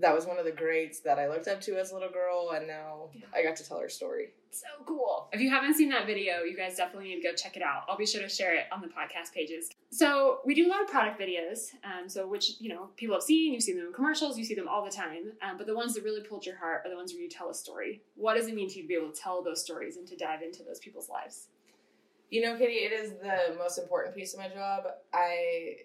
that 0.00 0.14
was 0.14 0.26
one 0.26 0.38
of 0.38 0.44
the 0.44 0.52
greats 0.52 1.00
that 1.00 1.18
I 1.18 1.28
looked 1.28 1.48
up 1.48 1.60
to 1.62 1.78
as 1.78 1.90
a 1.90 1.94
little 1.94 2.10
girl, 2.10 2.50
and 2.54 2.66
now 2.66 3.10
yeah. 3.14 3.26
I 3.34 3.42
got 3.42 3.56
to 3.56 3.66
tell 3.66 3.80
her 3.80 3.88
story. 3.88 4.28
So 4.50 4.66
cool. 4.86 5.28
If 5.32 5.40
you 5.40 5.50
haven't 5.50 5.74
seen 5.74 5.90
that 5.90 6.06
video, 6.06 6.42
you 6.42 6.56
guys 6.56 6.76
definitely 6.76 7.10
need 7.10 7.22
to 7.22 7.28
go 7.28 7.34
check 7.34 7.56
it 7.56 7.62
out. 7.62 7.82
I'll 7.88 7.98
be 7.98 8.06
sure 8.06 8.22
to 8.22 8.28
share 8.28 8.54
it 8.54 8.64
on 8.72 8.80
the 8.80 8.88
podcast 8.88 9.32
pages. 9.34 9.70
So 9.90 10.40
we 10.44 10.54
do 10.54 10.66
a 10.66 10.70
lot 10.70 10.80
of 10.80 10.88
product 10.88 11.20
videos, 11.20 11.74
um, 11.84 12.08
so 12.08 12.26
which 12.26 12.52
you 12.58 12.68
know 12.68 12.88
people 12.96 13.14
have 13.16 13.22
seen. 13.22 13.52
You 13.52 13.60
see 13.60 13.74
them 13.74 13.86
in 13.86 13.92
commercials, 13.92 14.38
you 14.38 14.44
see 14.44 14.54
them 14.54 14.66
all 14.66 14.84
the 14.84 14.90
time. 14.90 15.32
Um, 15.42 15.58
but 15.58 15.66
the 15.66 15.74
ones 15.74 15.94
that 15.94 16.04
really 16.04 16.22
pulled 16.22 16.46
your 16.46 16.56
heart 16.56 16.82
are 16.84 16.90
the 16.90 16.96
ones 16.96 17.12
where 17.12 17.22
you 17.22 17.28
tell 17.28 17.50
a 17.50 17.54
story. 17.54 18.02
What 18.14 18.34
does 18.34 18.46
it 18.46 18.54
mean 18.54 18.68
to 18.70 18.76
you 18.76 18.82
to 18.82 18.88
be 18.88 18.94
able 18.94 19.12
to 19.12 19.20
tell 19.20 19.42
those 19.42 19.62
stories 19.62 19.96
and 19.96 20.06
to 20.08 20.16
dive 20.16 20.42
into 20.42 20.62
those 20.62 20.78
people's 20.78 21.08
lives? 21.08 21.48
You 22.30 22.42
know, 22.42 22.56
Kitty, 22.56 22.74
it 22.74 22.92
is 22.92 23.12
the 23.22 23.56
most 23.58 23.78
important 23.78 24.14
piece 24.14 24.34
of 24.34 24.40
my 24.40 24.48
job. 24.48 24.84
I 25.12 25.76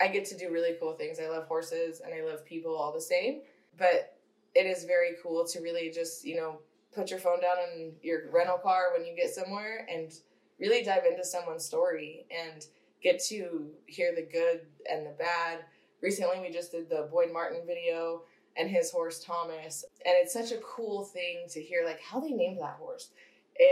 I 0.00 0.08
get 0.08 0.24
to 0.26 0.36
do 0.36 0.52
really 0.52 0.76
cool 0.80 0.92
things. 0.94 1.18
I 1.18 1.28
love 1.28 1.46
horses 1.48 2.00
and 2.04 2.14
I 2.14 2.22
love 2.24 2.44
people 2.44 2.76
all 2.76 2.92
the 2.92 3.00
same. 3.00 3.40
But 3.76 4.16
it 4.54 4.66
is 4.66 4.84
very 4.84 5.16
cool 5.22 5.44
to 5.46 5.60
really 5.60 5.90
just, 5.90 6.24
you 6.24 6.36
know, 6.36 6.60
put 6.98 7.10
your 7.10 7.20
phone 7.20 7.40
down 7.40 7.56
in 7.72 7.92
your 8.02 8.28
rental 8.32 8.58
car 8.58 8.86
when 8.92 9.06
you 9.06 9.14
get 9.14 9.30
somewhere 9.30 9.86
and 9.88 10.12
really 10.58 10.82
dive 10.82 11.04
into 11.08 11.24
someone's 11.24 11.64
story 11.64 12.26
and 12.28 12.66
get 13.00 13.22
to 13.22 13.70
hear 13.86 14.12
the 14.16 14.22
good 14.22 14.62
and 14.90 15.06
the 15.06 15.12
bad. 15.12 15.60
Recently, 16.02 16.40
we 16.40 16.50
just 16.50 16.72
did 16.72 16.90
the 16.90 17.08
Boyd 17.10 17.32
Martin 17.32 17.60
video 17.64 18.22
and 18.56 18.68
his 18.68 18.90
horse 18.90 19.22
Thomas, 19.22 19.84
and 20.04 20.14
it's 20.16 20.32
such 20.32 20.50
a 20.50 20.56
cool 20.58 21.04
thing 21.04 21.44
to 21.50 21.62
hear 21.62 21.84
like 21.84 22.00
how 22.00 22.18
they 22.18 22.32
named 22.32 22.58
that 22.60 22.76
horse 22.80 23.10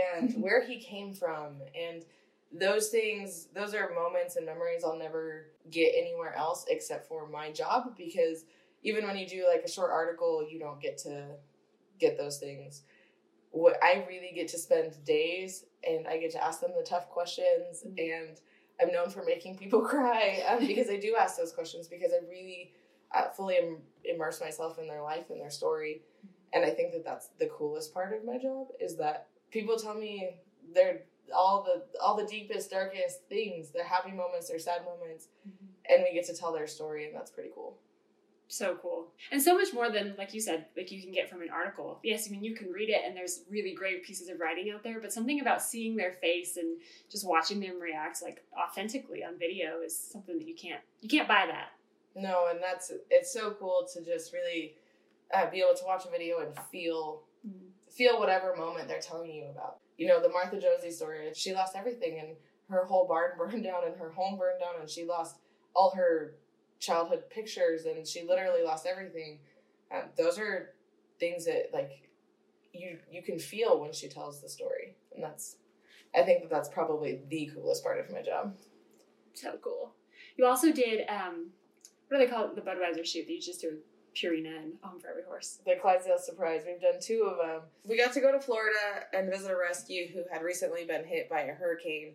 and 0.09 0.33
where 0.41 0.65
he 0.65 0.79
came 0.79 1.13
from 1.13 1.57
and 1.79 2.05
those 2.53 2.89
things 2.91 3.49
those 3.55 3.75
are 3.75 3.93
moments 3.93 4.37
and 4.37 4.47
memories 4.47 4.85
I'll 4.85 4.97
never 4.97 5.47
get 5.73 5.93
anywhere 5.97 6.33
else 6.37 6.65
except 6.69 7.09
for 7.09 7.29
my 7.29 7.51
job 7.51 7.97
because 7.97 8.45
even 8.85 9.05
when 9.05 9.17
you 9.17 9.27
do 9.27 9.47
like 9.53 9.65
a 9.65 9.71
short 9.71 9.91
article 9.91 10.47
you 10.49 10.61
don't 10.61 10.81
get 10.81 10.97
to 10.99 11.27
get 11.99 12.17
those 12.17 12.39
things 12.39 12.83
what 13.57 13.83
I 13.83 14.05
really 14.09 14.33
get 14.35 14.49
to 14.49 14.59
spend 14.59 15.03
days 15.05 15.65
and 15.89 16.07
I 16.07 16.19
get 16.19 16.31
to 16.33 16.45
ask 16.45 16.61
them 16.61 16.73
the 16.77 16.85
tough 16.85 17.09
questions 17.09 17.85
mm-hmm. 17.87 17.95
and 17.99 18.41
I'm 18.81 18.93
known 18.93 19.09
for 19.09 19.25
making 19.25 19.57
people 19.57 19.81
cry 19.89 20.43
um, 20.49 20.67
because 20.67 20.91
I 20.91 20.99
do 20.99 21.17
ask 21.19 21.37
those 21.37 21.53
questions 21.53 21.89
because 21.89 22.13
I 22.13 22.29
really 22.29 22.73
uh, 23.15 23.29
fully 23.31 23.57
Im- 23.57 23.79
immerse 24.05 24.41
myself 24.41 24.79
in 24.79 24.87
their 24.87 25.03
life 25.03 25.31
and 25.31 25.41
their 25.41 25.51
story 25.51 26.03
and 26.53 26.65
I 26.65 26.71
think 26.71 26.93
that 26.93 27.05
that's 27.05 27.29
the 27.39 27.47
coolest 27.47 27.93
part 27.93 28.15
of 28.15 28.25
my 28.25 28.39
job 28.39 28.69
is 28.81 28.97
that 28.97 29.29
people 29.51 29.77
tell 29.77 29.95
me 29.95 30.37
they're 30.75 31.01
all 31.35 31.63
the 31.63 31.83
all 32.01 32.17
the 32.17 32.27
deepest, 32.27 32.71
darkest 32.71 33.23
things, 33.29 33.71
their 33.71 33.85
happy 33.85 34.13
moments, 34.13 34.49
their 34.49 34.59
sad 34.59 34.83
moments, 34.85 35.29
mm-hmm. 35.47 35.67
and 35.93 36.05
we 36.05 36.15
get 36.15 36.27
to 36.27 36.35
tell 36.35 36.53
their 36.53 36.67
story, 36.67 37.05
and 37.05 37.15
that's 37.15 37.31
pretty 37.31 37.51
cool. 37.55 37.79
So 38.49 38.79
cool, 38.81 39.09
and 39.33 39.43
so 39.43 39.57
much 39.57 39.75
more 39.75 39.91
than 39.91 40.15
like 40.17 40.33
you 40.33 40.41
said, 40.41 40.67
like 40.77 40.93
you 40.93 41.03
can 41.03 41.11
get 41.11 41.29
from 41.29 41.43
an 41.43 41.51
article. 41.51 41.99
Yes, 42.05 42.29
I 42.29 42.31
mean 42.31 42.45
you 42.45 42.55
can 42.55 42.71
read 42.71 42.91
it, 42.91 43.03
and 43.05 43.17
there's 43.17 43.41
really 43.51 43.75
great 43.75 44.05
pieces 44.05 44.29
of 44.29 44.39
writing 44.39 44.71
out 44.71 44.85
there, 44.85 45.01
but 45.01 45.13
something 45.13 45.41
about 45.41 45.61
seeing 45.61 45.97
their 45.97 46.13
face 46.13 46.57
and 46.57 46.79
just 47.11 47.27
watching 47.27 47.59
them 47.59 47.81
react 47.81 48.23
like 48.23 48.45
authentically 48.57 49.25
on 49.25 49.39
video 49.39 49.81
is 49.85 49.99
something 49.99 50.39
that 50.39 50.47
you 50.47 50.55
can't 50.55 50.81
you 51.01 51.09
can't 51.09 51.27
buy 51.27 51.47
that. 51.47 51.71
No, 52.15 52.47
and 52.51 52.63
that's 52.63 52.93
it's 53.11 53.33
so 53.33 53.57
cool 53.59 53.87
to 53.93 54.05
just 54.05 54.33
really 54.33 54.75
uh, 55.35 55.51
be 55.51 55.61
able 55.61 55.75
to 55.75 55.85
watch 55.85 56.07
a 56.07 56.11
video 56.11 56.39
and 56.39 56.57
feel 56.71 57.23
mm-hmm. 57.47 57.67
feel 57.91 58.21
whatever 58.21 58.55
moment 58.55 58.87
they're 58.87 59.01
telling 59.01 59.33
you 59.33 59.47
about 59.47 59.79
you 59.97 60.07
know, 60.07 60.21
the 60.21 60.29
Martha 60.29 60.61
Josey 60.61 60.91
story, 60.91 61.31
she 61.35 61.55
lost 61.55 61.77
everything 61.77 62.19
and 62.19 62.29
her 62.69 62.85
whole 62.85 63.07
barn 63.07 63.33
burned 63.39 63.65
down 63.65 63.85
and 63.87 63.97
her 63.97 64.11
home 64.11 64.39
burned 64.39 64.61
down 64.61 64.81
and 64.81 64.89
she 64.89 65.05
lost 65.05 65.37
all 65.75 65.91
her 65.95 66.35
childhood 66.79 67.25
pictures 67.31 67.85
and 67.85 68.07
she 68.07 68.23
literally 68.23 68.63
lost 68.63 68.87
everything. 68.87 69.39
Um, 69.95 70.05
those 70.17 70.39
are 70.39 70.75
things 71.19 71.45
that 71.47 71.71
like 71.73 72.09
you 72.73 72.99
you 73.11 73.23
can 73.23 73.39
feel 73.39 73.81
when 73.81 73.93
she 73.93 74.09
tells 74.09 74.41
the 74.41 74.49
story, 74.49 74.97
and 75.15 75.23
that's 75.23 75.57
I 76.15 76.23
think 76.23 76.43
that 76.43 76.51
that's 76.51 76.69
probably 76.69 77.21
the 77.29 77.51
coolest 77.55 77.83
part 77.83 78.01
of 78.01 78.13
my 78.13 78.23
job. 78.23 78.55
So 79.35 79.59
cool. 79.63 79.93
You 80.37 80.47
also 80.47 80.73
did 80.73 81.07
um, 81.09 81.51
what 82.09 82.19
do 82.19 82.25
they 82.25 82.31
call 82.31 82.45
it? 82.45 82.55
The 82.55 82.63
Budweiser 82.63 83.05
shoot 83.05 83.27
that 83.27 83.33
you 83.33 83.41
just 83.41 83.61
do 83.61 83.69
with 83.71 83.81
Purina 84.15 84.57
and 84.57 84.73
Home 84.83 84.99
for 84.99 85.09
Every 85.09 85.25
Horse. 85.25 85.59
The 85.67 85.77
Clydesdale 85.81 86.19
Surprise. 86.19 86.63
We've 86.67 86.81
done 86.81 87.01
two 87.01 87.29
of 87.31 87.39
them. 87.39 87.63
We 87.87 87.99
got 87.99 88.13
to 88.15 88.21
go 88.21 88.33
to 88.33 88.41
Florida 88.41 89.05
and 89.13 89.31
visit 89.31 89.51
a 89.51 89.57
rescue 89.57 90.09
who 90.13 90.23
had 90.33 90.43
recently 90.43 90.85
been 90.85 91.05
hit 91.05 91.29
by 91.29 91.43
a 91.43 91.55
hurricane. 91.55 92.15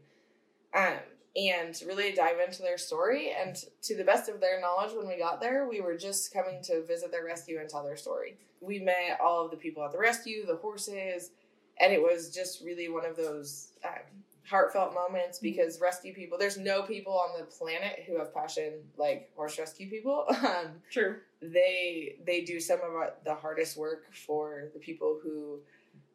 Um, 0.73 0.99
and 1.35 1.79
really 1.87 2.11
dive 2.11 2.39
into 2.45 2.61
their 2.61 2.77
story. 2.77 3.31
And 3.39 3.55
to 3.83 3.95
the 3.95 4.03
best 4.03 4.29
of 4.29 4.41
their 4.41 4.59
knowledge, 4.59 4.91
when 4.95 5.07
we 5.07 5.17
got 5.17 5.39
there, 5.39 5.67
we 5.67 5.81
were 5.81 5.95
just 5.95 6.33
coming 6.33 6.61
to 6.63 6.83
visit 6.85 7.11
their 7.11 7.25
rescue 7.25 7.59
and 7.59 7.69
tell 7.69 7.83
their 7.83 7.97
story. 7.97 8.37
We 8.59 8.79
met 8.79 9.19
all 9.23 9.45
of 9.45 9.51
the 9.51 9.57
people 9.57 9.83
at 9.83 9.91
the 9.91 9.97
rescue, 9.97 10.45
the 10.45 10.57
horses, 10.57 11.31
and 11.79 11.93
it 11.93 12.01
was 12.01 12.33
just 12.33 12.63
really 12.63 12.89
one 12.89 13.05
of 13.05 13.15
those 13.15 13.69
um, 13.85 14.23
heartfelt 14.47 14.93
moments 14.93 15.39
because 15.39 15.79
rescue 15.79 16.13
people, 16.13 16.37
there's 16.37 16.57
no 16.57 16.81
people 16.83 17.13
on 17.13 17.39
the 17.39 17.45
planet 17.45 18.03
who 18.05 18.17
have 18.17 18.33
passion 18.33 18.73
like 18.97 19.31
horse 19.35 19.57
rescue 19.57 19.89
people. 19.89 20.25
Um, 20.41 20.81
True. 20.91 21.17
they 21.41 22.15
they 22.25 22.41
do 22.41 22.59
some 22.59 22.79
of 22.81 22.91
the 23.23 23.35
hardest 23.35 23.77
work 23.77 24.13
for 24.13 24.69
the 24.73 24.79
people 24.79 25.19
who 25.23 25.59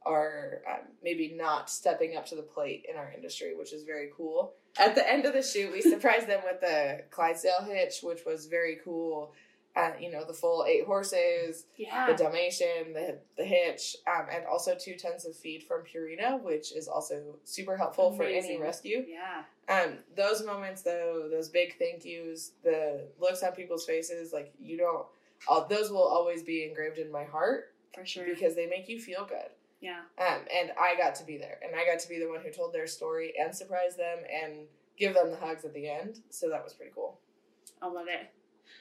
are 0.06 0.62
um, 0.70 0.86
maybe 1.02 1.34
not 1.36 1.68
stepping 1.68 2.16
up 2.16 2.24
to 2.26 2.34
the 2.36 2.42
plate 2.42 2.86
in 2.90 2.96
our 2.96 3.12
industry, 3.14 3.54
which 3.56 3.72
is 3.72 3.82
very 3.82 4.10
cool. 4.16 4.54
At 4.78 4.94
the 4.94 5.10
end 5.10 5.24
of 5.26 5.32
the 5.32 5.42
shoot, 5.42 5.72
we 5.72 5.80
surprised 5.82 6.28
them 6.28 6.40
with 6.44 6.60
the 6.60 7.02
Clydesdale 7.10 7.64
hitch, 7.66 8.00
which 8.02 8.24
was 8.24 8.46
very 8.46 8.78
cool. 8.84 9.32
Uh, 9.74 9.92
you 10.00 10.10
know, 10.10 10.24
the 10.24 10.32
full 10.32 10.64
eight 10.66 10.86
horses, 10.86 11.66
Yeah. 11.76 12.06
the 12.06 12.14
Dalmatian, 12.14 12.94
the 12.94 13.18
the 13.36 13.44
hitch, 13.44 13.94
um, 14.06 14.26
and 14.32 14.46
also 14.46 14.74
two 14.74 14.94
tons 14.96 15.26
of 15.26 15.36
feed 15.36 15.62
from 15.64 15.82
Purina, 15.84 16.40
which 16.42 16.72
is 16.74 16.88
also 16.88 17.36
super 17.44 17.76
helpful 17.76 18.12
for 18.12 18.22
any 18.22 18.56
rescue. 18.58 19.04
Yeah. 19.06 19.42
Um, 19.68 19.98
those 20.16 20.42
moments, 20.46 20.80
though, 20.80 21.28
those 21.30 21.50
big 21.50 21.76
thank 21.78 22.06
yous, 22.06 22.52
the 22.64 23.06
looks 23.20 23.42
on 23.42 23.52
people's 23.52 23.84
faces, 23.84 24.32
like 24.32 24.54
you 24.58 24.78
don't, 24.78 25.04
all, 25.46 25.66
those 25.68 25.90
will 25.90 26.08
always 26.08 26.42
be 26.42 26.64
engraved 26.64 26.96
in 26.96 27.12
my 27.12 27.24
heart 27.24 27.74
For 27.94 28.06
sure. 28.06 28.24
because 28.24 28.54
they 28.54 28.66
make 28.66 28.88
you 28.88 28.98
feel 28.98 29.26
good. 29.26 29.50
Yeah. 29.80 30.00
Um, 30.18 30.40
and 30.54 30.72
I 30.80 30.96
got 30.96 31.14
to 31.16 31.24
be 31.24 31.36
there, 31.38 31.58
and 31.62 31.78
I 31.78 31.84
got 31.84 32.00
to 32.00 32.08
be 32.08 32.18
the 32.18 32.28
one 32.28 32.40
who 32.42 32.50
told 32.50 32.72
their 32.72 32.86
story 32.86 33.34
and 33.38 33.54
surprise 33.54 33.96
them 33.96 34.18
and 34.32 34.66
give 34.98 35.14
them 35.14 35.30
the 35.30 35.36
hugs 35.36 35.64
at 35.64 35.74
the 35.74 35.88
end. 35.88 36.20
So 36.30 36.48
that 36.50 36.64
was 36.64 36.72
pretty 36.72 36.92
cool. 36.94 37.20
I 37.82 37.86
love 37.86 38.06
it. 38.08 38.32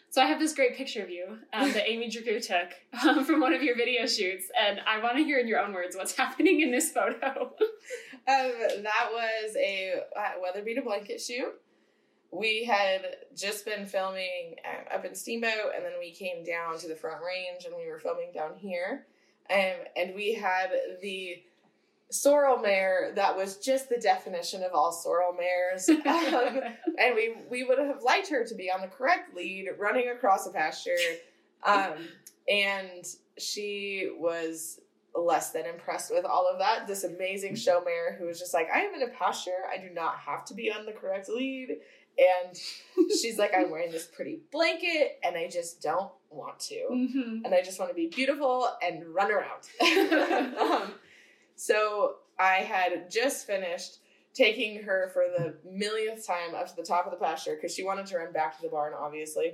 So 0.09 0.21
I 0.21 0.25
have 0.27 0.39
this 0.39 0.53
great 0.53 0.77
picture 0.77 1.03
of 1.03 1.09
you 1.09 1.39
um, 1.51 1.73
that 1.73 1.89
Amy 1.89 2.09
Dragoo 2.09 2.41
took 2.45 3.03
um, 3.03 3.25
from 3.25 3.41
one 3.41 3.53
of 3.53 3.61
your 3.61 3.75
video 3.75 4.05
shoots, 4.05 4.45
and 4.59 4.79
I 4.87 5.03
want 5.03 5.17
to 5.17 5.23
hear 5.23 5.39
in 5.39 5.47
your 5.47 5.59
own 5.59 5.73
words 5.73 5.95
what's 5.95 6.15
happening 6.17 6.61
in 6.61 6.71
this 6.71 6.91
photo. 6.91 7.53
Um, 8.27 8.51
that 8.83 9.09
was 9.11 9.55
a 9.57 10.01
uh, 10.17 10.31
WeatherBeeta 10.41 10.83
blanket 10.83 11.19
shoot. 11.21 11.53
We 12.31 12.63
had 12.63 13.01
just 13.35 13.65
been 13.65 13.85
filming 13.85 14.55
um, 14.67 14.85
up 14.99 15.05
in 15.05 15.15
Steamboat, 15.15 15.73
and 15.75 15.83
then 15.83 15.93
we 15.99 16.11
came 16.11 16.43
down 16.43 16.77
to 16.79 16.87
the 16.87 16.95
Front 16.95 17.21
Range, 17.21 17.65
and 17.65 17.75
we 17.75 17.89
were 17.91 17.99
filming 17.99 18.31
down 18.33 18.55
here. 18.55 19.05
Um, 19.53 19.75
and 19.95 20.15
we 20.15 20.33
had 20.33 20.71
the 21.01 21.43
sorrel 22.11 22.57
mare 22.57 23.11
that 23.15 23.35
was 23.35 23.57
just 23.57 23.89
the 23.89 23.97
definition 23.97 24.63
of 24.63 24.71
all 24.73 24.91
sorrel 24.91 25.33
mares. 25.33 25.89
Um, 26.05 26.61
and 26.99 27.15
we 27.15 27.35
we 27.49 27.63
would 27.63 27.79
have 27.79 28.01
liked 28.03 28.29
her 28.29 28.45
to 28.45 28.55
be 28.55 28.71
on 28.71 28.81
the 28.81 28.87
correct 28.87 29.35
lead, 29.35 29.67
running 29.77 30.09
across 30.09 30.47
a 30.47 30.51
pasture. 30.51 30.95
Um, 31.63 31.93
and 32.47 33.05
she 33.37 34.11
was 34.17 34.79
less 35.15 35.51
than 35.51 35.65
impressed 35.65 36.13
with 36.13 36.25
all 36.25 36.47
of 36.47 36.59
that. 36.59 36.87
This 36.87 37.03
amazing 37.03 37.55
show 37.55 37.81
mare 37.83 38.15
who 38.17 38.25
was 38.25 38.39
just 38.39 38.53
like, 38.53 38.67
I 38.73 38.81
am 38.81 38.93
in 38.93 39.03
a 39.03 39.07
pasture. 39.07 39.63
I 39.71 39.77
do 39.77 39.89
not 39.93 40.17
have 40.19 40.45
to 40.45 40.53
be 40.53 40.71
on 40.71 40.85
the 40.85 40.91
correct 40.91 41.29
lead. 41.29 41.77
And 42.17 42.57
she's 43.21 43.37
like, 43.37 43.53
I'm 43.55 43.69
wearing 43.69 43.91
this 43.91 44.05
pretty 44.07 44.39
blanket 44.51 45.19
and 45.23 45.35
I 45.35 45.49
just 45.49 45.81
don't 45.81 46.11
want 46.29 46.59
to. 46.61 46.87
Mhm. 46.91 47.41
And 47.45 47.53
I 47.53 47.61
just 47.61 47.79
want 47.79 47.91
to 47.91 47.95
be 47.95 48.07
beautiful 48.07 48.69
and 48.81 49.05
run 49.13 49.31
around. 49.31 49.63
um, 50.59 50.93
so 51.55 52.15
I 52.39 52.55
had 52.55 53.09
just 53.09 53.47
finished 53.47 53.99
taking 54.33 54.83
her 54.83 55.09
for 55.13 55.23
the 55.37 55.55
millionth 55.69 56.25
time 56.27 56.53
up 56.55 56.67
to 56.67 56.75
the 56.75 56.83
top 56.83 57.05
of 57.05 57.11
the 57.11 57.17
pasture 57.17 57.55
because 57.55 57.73
she 57.73 57.83
wanted 57.83 58.05
to 58.07 58.17
run 58.17 58.33
back 58.33 58.55
to 58.57 58.61
the 58.61 58.67
barn, 58.69 58.93
obviously. 58.97 59.53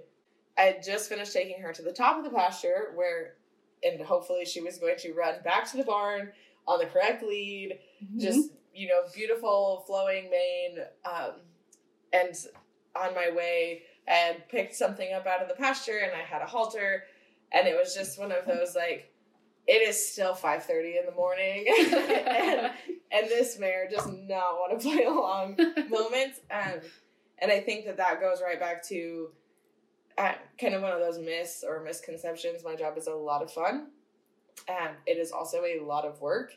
I 0.57 0.61
had 0.63 0.83
just 0.83 1.07
finished 1.07 1.33
taking 1.33 1.61
her 1.61 1.71
to 1.71 1.81
the 1.81 1.93
top 1.93 2.17
of 2.17 2.23
the 2.23 2.31
pasture 2.35 2.91
where, 2.95 3.35
and 3.83 4.01
hopefully 4.01 4.43
she 4.45 4.59
was 4.61 4.77
going 4.79 4.97
to 4.97 5.13
run 5.13 5.35
back 5.43 5.69
to 5.71 5.77
the 5.77 5.83
barn 5.83 6.31
on 6.67 6.79
the 6.79 6.85
correct 6.87 7.23
lead, 7.23 7.79
just, 8.17 8.49
you 8.73 8.87
know, 8.87 9.01
beautiful 9.13 9.83
flowing 9.87 10.29
mane. 10.29 10.79
Um, 11.05 11.33
and 12.13 12.35
on 12.95 13.15
my 13.15 13.31
way, 13.31 13.83
I 14.07 14.37
picked 14.49 14.75
something 14.75 15.13
up 15.13 15.25
out 15.25 15.41
of 15.41 15.47
the 15.47 15.55
pasture 15.55 15.99
and 16.03 16.11
I 16.13 16.23
had 16.23 16.41
a 16.41 16.45
halter. 16.45 17.05
And 17.51 17.67
it 17.67 17.75
was 17.77 17.93
just 17.93 18.19
one 18.19 18.31
of 18.31 18.45
those 18.45 18.75
like, 18.75 19.11
it 19.67 19.87
is 19.87 20.11
still 20.11 20.33
5.30 20.33 20.99
in 20.99 21.05
the 21.05 21.11
morning 21.15 21.65
and, 21.79 22.71
and 23.11 23.29
this 23.29 23.59
mare 23.59 23.87
does 23.89 24.07
not 24.07 24.55
want 24.55 24.79
to 24.79 24.87
play 24.87 25.03
along 25.05 25.57
moments. 25.89 26.39
Um, 26.49 26.81
and 27.39 27.51
I 27.51 27.59
think 27.59 27.85
that 27.85 27.97
that 27.97 28.19
goes 28.19 28.41
right 28.41 28.59
back 28.59 28.83
to 28.87 29.29
uh, 30.17 30.33
kind 30.59 30.73
of 30.73 30.81
one 30.81 30.91
of 30.91 30.99
those 30.99 31.19
myths 31.19 31.63
or 31.67 31.83
misconceptions. 31.83 32.63
My 32.63 32.75
job 32.75 32.97
is 32.97 33.07
a 33.07 33.13
lot 33.13 33.41
of 33.41 33.51
fun. 33.51 33.87
Um, 34.69 34.95
it 35.05 35.17
is 35.17 35.31
also 35.31 35.63
a 35.63 35.83
lot 35.83 36.05
of 36.05 36.19
work. 36.21 36.53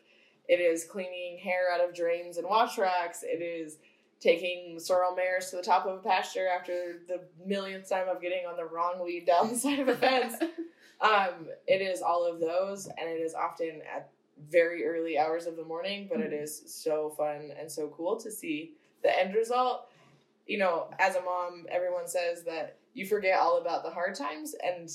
It 0.48 0.60
is 0.60 0.84
cleaning 0.84 1.38
hair 1.38 1.72
out 1.72 1.86
of 1.86 1.94
drains 1.94 2.36
and 2.36 2.46
wash 2.46 2.76
racks. 2.76 3.22
It 3.22 3.42
is 3.42 3.78
taking 4.24 4.80
sorrel 4.80 5.14
mares 5.14 5.50
to 5.50 5.56
the 5.56 5.62
top 5.62 5.84
of 5.84 5.98
a 5.98 6.02
pasture 6.02 6.48
after 6.48 7.00
the 7.06 7.20
millionth 7.44 7.88
time 7.88 8.08
of 8.08 8.22
getting 8.22 8.46
on 8.48 8.56
the 8.56 8.64
wrong 8.64 9.04
lead 9.04 9.26
down 9.26 9.50
the 9.50 9.56
side 9.56 9.78
of 9.78 9.88
a 9.88 9.96
fence. 9.96 10.34
Um, 11.00 11.48
it 11.66 11.82
is 11.82 12.00
all 12.00 12.24
of 12.24 12.40
those, 12.40 12.86
and 12.86 13.10
it 13.10 13.20
is 13.20 13.34
often 13.34 13.82
at 13.94 14.08
very 14.48 14.86
early 14.86 15.18
hours 15.18 15.44
of 15.44 15.56
the 15.56 15.64
morning, 15.64 16.08
but 16.10 16.20
it 16.20 16.32
is 16.32 16.62
so 16.66 17.10
fun 17.10 17.50
and 17.58 17.70
so 17.70 17.88
cool 17.88 18.16
to 18.20 18.30
see 18.30 18.72
the 19.02 19.18
end 19.18 19.34
result. 19.34 19.90
You 20.46 20.58
know, 20.58 20.86
as 21.00 21.16
a 21.16 21.20
mom, 21.20 21.66
everyone 21.68 22.06
says 22.06 22.44
that 22.44 22.76
you 22.94 23.06
forget 23.06 23.38
all 23.38 23.58
about 23.58 23.82
the 23.82 23.90
hard 23.90 24.14
times, 24.14 24.54
and 24.64 24.88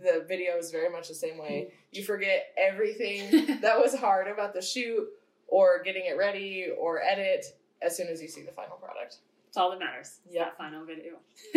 the 0.00 0.24
video 0.28 0.56
is 0.56 0.70
very 0.70 0.90
much 0.90 1.08
the 1.08 1.14
same 1.14 1.38
way. 1.38 1.72
You 1.90 2.04
forget 2.04 2.54
everything 2.56 3.60
that 3.60 3.80
was 3.80 3.94
hard 3.96 4.28
about 4.28 4.54
the 4.54 4.62
shoot 4.62 5.08
or 5.48 5.82
getting 5.82 6.04
it 6.04 6.16
ready 6.16 6.68
or 6.78 7.02
edit 7.02 7.46
as 7.82 7.96
soon 7.96 8.08
as 8.08 8.20
you 8.22 8.28
see 8.28 8.42
the 8.42 8.52
final 8.52 8.76
product. 8.76 9.16
It's 9.48 9.56
all 9.56 9.70
that 9.70 9.78
matters. 9.78 10.18
It's 10.26 10.34
Yeah. 10.34 10.44
that 10.44 10.58
final 10.58 10.84
video. 10.84 11.14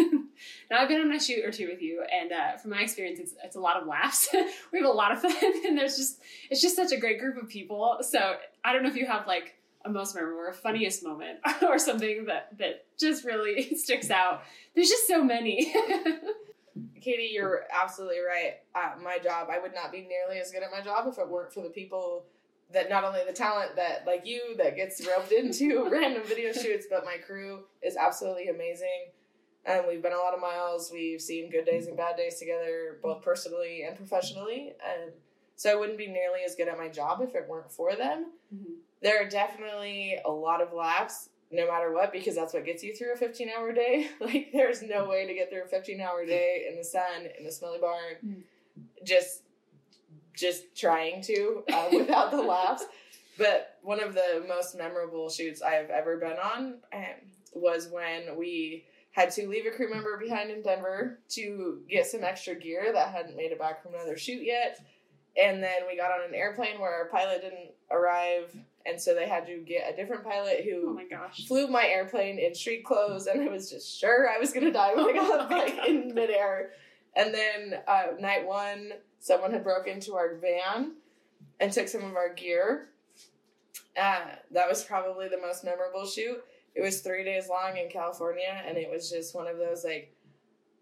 now 0.72 0.78
I've 0.78 0.88
been 0.88 1.02
on 1.02 1.12
a 1.12 1.20
shoot 1.20 1.44
or 1.44 1.52
two 1.52 1.68
with 1.68 1.82
you, 1.82 2.04
and 2.04 2.32
uh, 2.32 2.58
from 2.58 2.72
my 2.72 2.82
experience, 2.82 3.20
it's 3.20 3.34
it's 3.44 3.56
a 3.56 3.60
lot 3.60 3.76
of 3.78 3.88
laughs. 3.88 4.30
we 4.72 4.80
have 4.80 4.88
a 4.88 4.92
lot 4.92 5.12
of 5.12 5.22
fun, 5.22 5.34
and 5.66 5.78
there's 5.78 5.98
just 5.98 6.22
it's 6.50 6.62
just 6.62 6.76
such 6.76 6.92
a 6.92 6.98
great 6.98 7.20
group 7.20 7.36
of 7.42 7.50
people. 7.50 7.98
So 8.02 8.36
I 8.64 8.72
don't 8.74 8.84
know 8.84 8.90
if 8.90 8.96
you 8.96 9.06
have 9.06 9.28
like 9.28 9.56
a 9.86 9.90
most 9.90 10.14
memorable 10.16 10.40
or 10.42 10.54
funniest 10.54 11.04
moment 11.04 11.40
or 11.62 11.78
something 11.80 12.26
that 12.26 12.58
that 12.58 12.86
just 13.00 13.26
really 13.26 13.76
sticks 13.76 14.10
out. 14.10 14.44
There's 14.76 14.90
just 14.90 15.08
so 15.08 15.24
many. 15.24 15.74
Katie, 17.02 17.32
you're 17.34 17.64
absolutely 17.74 18.20
right. 18.20 18.56
At 18.76 19.02
my 19.02 19.18
job, 19.20 19.48
I 19.52 19.60
would 19.60 19.74
not 19.74 19.92
be 19.92 20.02
nearly 20.08 20.40
as 20.40 20.52
good 20.52 20.64
at 20.64 20.72
my 20.72 20.82
job 20.82 21.08
if 21.08 21.18
it 21.18 21.28
weren't 21.28 21.52
for 21.54 21.62
the 21.62 21.70
people 21.70 22.26
that 22.72 22.90
not 22.90 23.04
only 23.04 23.22
the 23.26 23.34
talent 23.34 23.76
that 23.76 24.06
like 24.06 24.26
you 24.26 24.56
that 24.58 24.76
gets 24.76 25.06
roped 25.08 25.32
into 25.32 25.90
random 25.92 26.24
video 26.26 26.52
shoots, 26.54 26.86
but 26.90 27.04
my 27.06 27.18
crew 27.18 27.62
is 27.82 27.96
absolutely 27.98 28.48
amazing. 28.50 29.08
And 29.66 29.86
we've 29.88 30.02
been 30.02 30.14
a 30.14 30.18
lot 30.18 30.34
of 30.34 30.40
miles. 30.40 30.90
We've 30.92 31.22
seen 31.22 31.50
good 31.52 31.66
days 31.66 31.88
and 31.88 31.98
bad 31.98 32.16
days 32.16 32.40
together, 32.40 32.98
both 33.04 33.22
personally 33.22 33.84
and 33.84 33.96
professionally. 33.98 34.74
And 34.88 35.12
so 35.56 35.72
I 35.72 35.76
wouldn't 35.76 35.98
be 35.98 36.08
nearly 36.08 36.40
as 36.46 36.56
good 36.56 36.68
at 36.70 36.78
my 36.78 36.88
job 36.88 37.22
if 37.22 37.36
it 37.36 37.46
weren't 37.48 37.72
for 37.72 37.96
them. 37.96 38.32
Mhm. 38.56 38.76
There 39.02 39.22
are 39.22 39.28
definitely 39.28 40.20
a 40.26 40.32
lot 40.32 40.62
of 40.62 40.72
laughs, 40.74 41.30
no 41.52 41.68
matter 41.68 41.92
what, 41.92 42.12
because 42.12 42.36
that's 42.36 42.54
what 42.54 42.66
gets 42.66 42.84
you 42.84 42.96
through 42.96 43.14
a 43.14 43.18
15 43.18 43.50
hour 43.50 43.72
day. 43.74 44.10
Like, 44.20 44.52
there's 44.54 44.82
no 44.82 45.08
way 45.10 45.26
to 45.28 45.34
get 45.34 45.50
through 45.50 45.64
a 45.64 45.68
15 45.68 46.00
hour 46.02 46.26
day 46.26 46.68
in 46.70 46.78
the 46.78 46.84
sun, 46.84 47.28
in 47.40 47.46
a 47.46 47.52
smelly 47.52 47.80
barn, 47.80 48.16
Mm. 48.26 48.44
just 49.04 49.44
just 50.40 50.76
trying 50.76 51.22
to 51.24 51.64
uh, 51.72 51.90
without 51.94 52.32
the 52.32 52.42
laughs. 52.42 52.86
But 53.38 53.78
one 53.82 54.02
of 54.02 54.14
the 54.14 54.44
most 54.48 54.78
memorable 54.78 55.30
shoots 55.30 55.62
I 55.62 55.72
have 55.72 55.90
ever 55.90 56.18
been 56.18 56.38
on 56.38 56.76
um, 56.94 57.04
was 57.54 57.88
when 57.88 58.38
we 58.38 58.86
had 59.12 59.32
to 59.32 59.48
leave 59.48 59.66
a 59.66 59.72
crew 59.72 59.90
member 59.90 60.18
behind 60.18 60.52
in 60.52 60.62
Denver 60.62 61.20
to 61.30 61.82
get 61.90 62.06
some 62.06 62.24
extra 62.24 62.56
gear 62.56 62.92
that 62.94 63.10
hadn't 63.10 63.36
made 63.36 63.52
it 63.52 63.60
back 63.60 63.82
from 63.82 63.94
another 63.94 64.18
shoot 64.18 64.44
yet. 64.44 64.80
And 65.42 65.64
then 65.64 65.82
we 65.88 65.96
got 65.96 66.12
on 66.12 66.28
an 66.28 66.36
airplane 66.36 66.80
where 66.80 66.92
our 66.92 67.06
pilot 67.06 67.42
didn't 67.42 67.72
arrive, 67.92 68.56
and 68.86 69.00
so 69.00 69.14
they 69.14 69.28
had 69.28 69.46
to 69.46 69.58
get 69.60 69.92
a 69.92 69.96
different 69.96 70.24
pilot 70.24 70.62
oh 70.62 70.64
who 70.64 70.94
my 70.96 71.06
gosh. 71.06 71.48
flew 71.48 71.68
my 71.68 71.86
airplane 71.86 72.40
in 72.40 72.54
street 72.56 72.84
clothes, 72.84 73.28
and 73.28 73.42
I 73.42 73.48
was 73.48 73.70
just 73.70 74.00
sure 74.00 74.30
I 74.30 74.38
was 74.38 74.52
gonna 74.52 74.72
die 74.72 74.94
when 74.96 75.10
I 75.10 75.14
got 75.14 75.52
Oh 75.52 75.56
like 75.56 75.78
in 75.88 76.14
midair. 76.14 76.72
And 77.16 77.34
then 77.34 77.80
uh, 77.88 78.08
night 78.20 78.46
one, 78.46 78.92
someone 79.20 79.52
had 79.52 79.64
broke 79.64 79.88
into 79.88 80.16
our 80.16 80.36
van 80.36 80.94
and 81.60 81.72
took 81.72 81.88
some 81.88 82.04
of 82.04 82.16
our 82.16 82.34
gear. 82.34 82.90
Uh, 84.00 84.26
that 84.52 84.70
was 84.70 84.84
probably 84.84 85.28
the 85.28 85.38
most 85.38 85.64
memorable 85.64 86.06
shoot 86.06 86.42
it 86.76 86.82
was 86.82 87.02
three 87.02 87.24
days 87.24 87.50
long 87.50 87.78
in 87.78 87.90
California, 87.90 88.62
and 88.66 88.78
it 88.78 88.90
was 88.90 89.10
just 89.10 89.36
one 89.36 89.48
of 89.48 89.58
those 89.58 89.84
like, 89.84 90.14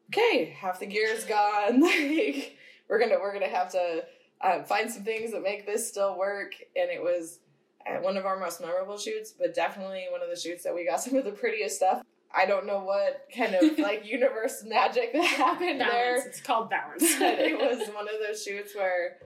okay, 0.10 0.46
half 0.46 0.79
the 0.79 0.86
gear 0.86 1.10
is 1.10 1.24
gone. 1.24 1.82
like 1.82 2.58
we're 2.89 3.00
gonna 3.00 3.17
we're 3.20 3.34
gonna 3.34 3.48
have 3.48 3.72
to 3.72 4.03
um, 4.41 4.63
find 4.65 4.91
some 4.91 5.03
things 5.03 5.32
that 5.32 5.41
make 5.41 5.65
this 5.65 5.88
still 5.88 6.17
work. 6.17 6.53
And 6.75 6.89
it 6.89 7.01
was 7.01 7.39
uh, 7.88 8.00
one 8.00 8.17
of 8.17 8.25
our 8.25 8.39
most 8.39 8.62
memorable 8.62 8.98
shoots, 8.98 9.34
but 9.38 9.56
definitely 9.56 10.06
one 10.12 10.22
of 10.22 10.29
the 10.29 10.39
shoots 10.39 10.63
that 10.63 10.75
we 10.75 10.86
got 10.86 11.01
some 11.03 11.15
of 11.15 11.25
the 11.25 11.32
prettiest 11.32 11.77
stuff. 11.77 12.03
I 12.36 12.46
don't 12.46 12.65
know 12.65 12.79
what 12.84 13.25
kind 13.36 13.55
of 13.55 13.77
like 13.79 14.05
universe 14.05 14.63
magic 14.65 15.13
that 15.13 15.24
happened 15.24 15.79
balance. 15.79 15.93
there. 15.93 16.27
It's 16.27 16.41
called 16.41 16.69
balance. 16.69 17.03
It 17.19 17.57
was 17.57 17.88
one 17.96 18.07
of 18.07 18.15
those 18.25 18.43
shoots 18.43 18.75
where 18.75 19.17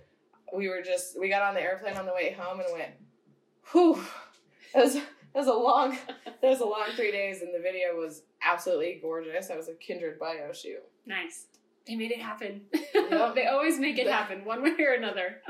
we 0.53 0.70
were 0.70 0.81
just 0.81 1.20
we 1.20 1.29
got 1.29 1.41
on 1.41 1.53
the 1.55 1.62
airplane 1.62 1.98
on 1.98 2.05
the 2.05 2.13
way 2.13 2.36
home 2.38 2.60
and 2.60 2.70
went, 2.74 2.91
whew. 3.72 4.01
It 4.75 4.77
was 4.79 4.96
it 4.96 5.03
was 5.34 5.48
a 5.48 5.53
long 5.53 5.93
it 6.25 6.36
was 6.41 6.60
a 6.60 6.65
long 6.65 6.88
three 6.96 7.12
days 7.12 7.41
and 7.41 7.53
the 7.53 7.60
video 7.62 7.96
was 7.96 8.24
absolutely 8.41 9.00
gorgeous. 9.01 9.48
That 9.48 9.58
was 9.58 9.67
a 9.70 9.74
kindred 9.74 10.20
bio 10.20 10.51
shoot. 10.53 10.81
nice. 11.05 11.48
They 11.88 11.96
made 11.96 12.12
it 12.12 12.20
happen. 12.22 12.62
Yep. 12.93 13.34
they 13.34 13.48
always 13.48 13.79
make 13.79 13.98
it 13.98 14.05
happen, 14.08 14.46
one 14.46 14.62
way 14.62 14.75
or 14.79 14.93
another. 14.93 15.41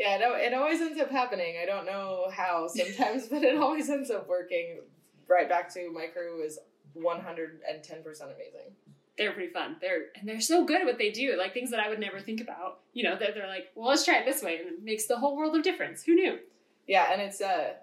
Yeah, 0.00 0.16
it, 0.16 0.46
it 0.46 0.52
always 0.52 0.80
ends 0.80 1.00
up 1.00 1.10
happening. 1.12 1.54
I 1.62 1.64
don't 1.64 1.86
know 1.86 2.26
how 2.30 2.66
sometimes, 2.66 3.28
but 3.28 3.44
it 3.44 3.56
always 3.56 3.88
ends 3.88 4.10
up 4.10 4.28
working. 4.28 4.80
Right 5.28 5.48
back 5.48 5.72
to 5.74 5.92
my 5.92 6.06
crew 6.06 6.42
is 6.42 6.58
one 7.02 7.20
hundred 7.20 7.60
and 7.68 7.82
ten 7.82 8.02
percent 8.02 8.30
amazing. 8.34 8.72
they're 9.18 9.32
pretty 9.32 9.52
fun. 9.52 9.76
They're 9.80 10.06
and 10.18 10.28
they're 10.28 10.40
so 10.40 10.64
good 10.64 10.80
at 10.80 10.86
what 10.86 10.98
they 10.98 11.10
do, 11.10 11.36
like 11.38 11.54
things 11.54 11.70
that 11.70 11.80
I 11.80 11.88
would 11.88 12.00
never 12.00 12.20
think 12.20 12.40
about. 12.40 12.80
You 12.92 13.04
know, 13.04 13.16
that 13.18 13.34
they're 13.34 13.46
like, 13.48 13.68
well, 13.74 13.88
let's 13.88 14.04
try 14.04 14.18
it 14.18 14.24
this 14.26 14.42
way, 14.42 14.58
and 14.58 14.68
it 14.68 14.82
makes 14.82 15.06
the 15.06 15.16
whole 15.18 15.36
world 15.36 15.56
of 15.56 15.62
difference. 15.62 16.02
Who 16.04 16.14
knew? 16.14 16.38
Yeah, 16.86 17.12
and 17.12 17.20
it's 17.22 17.40
uh 17.40 17.74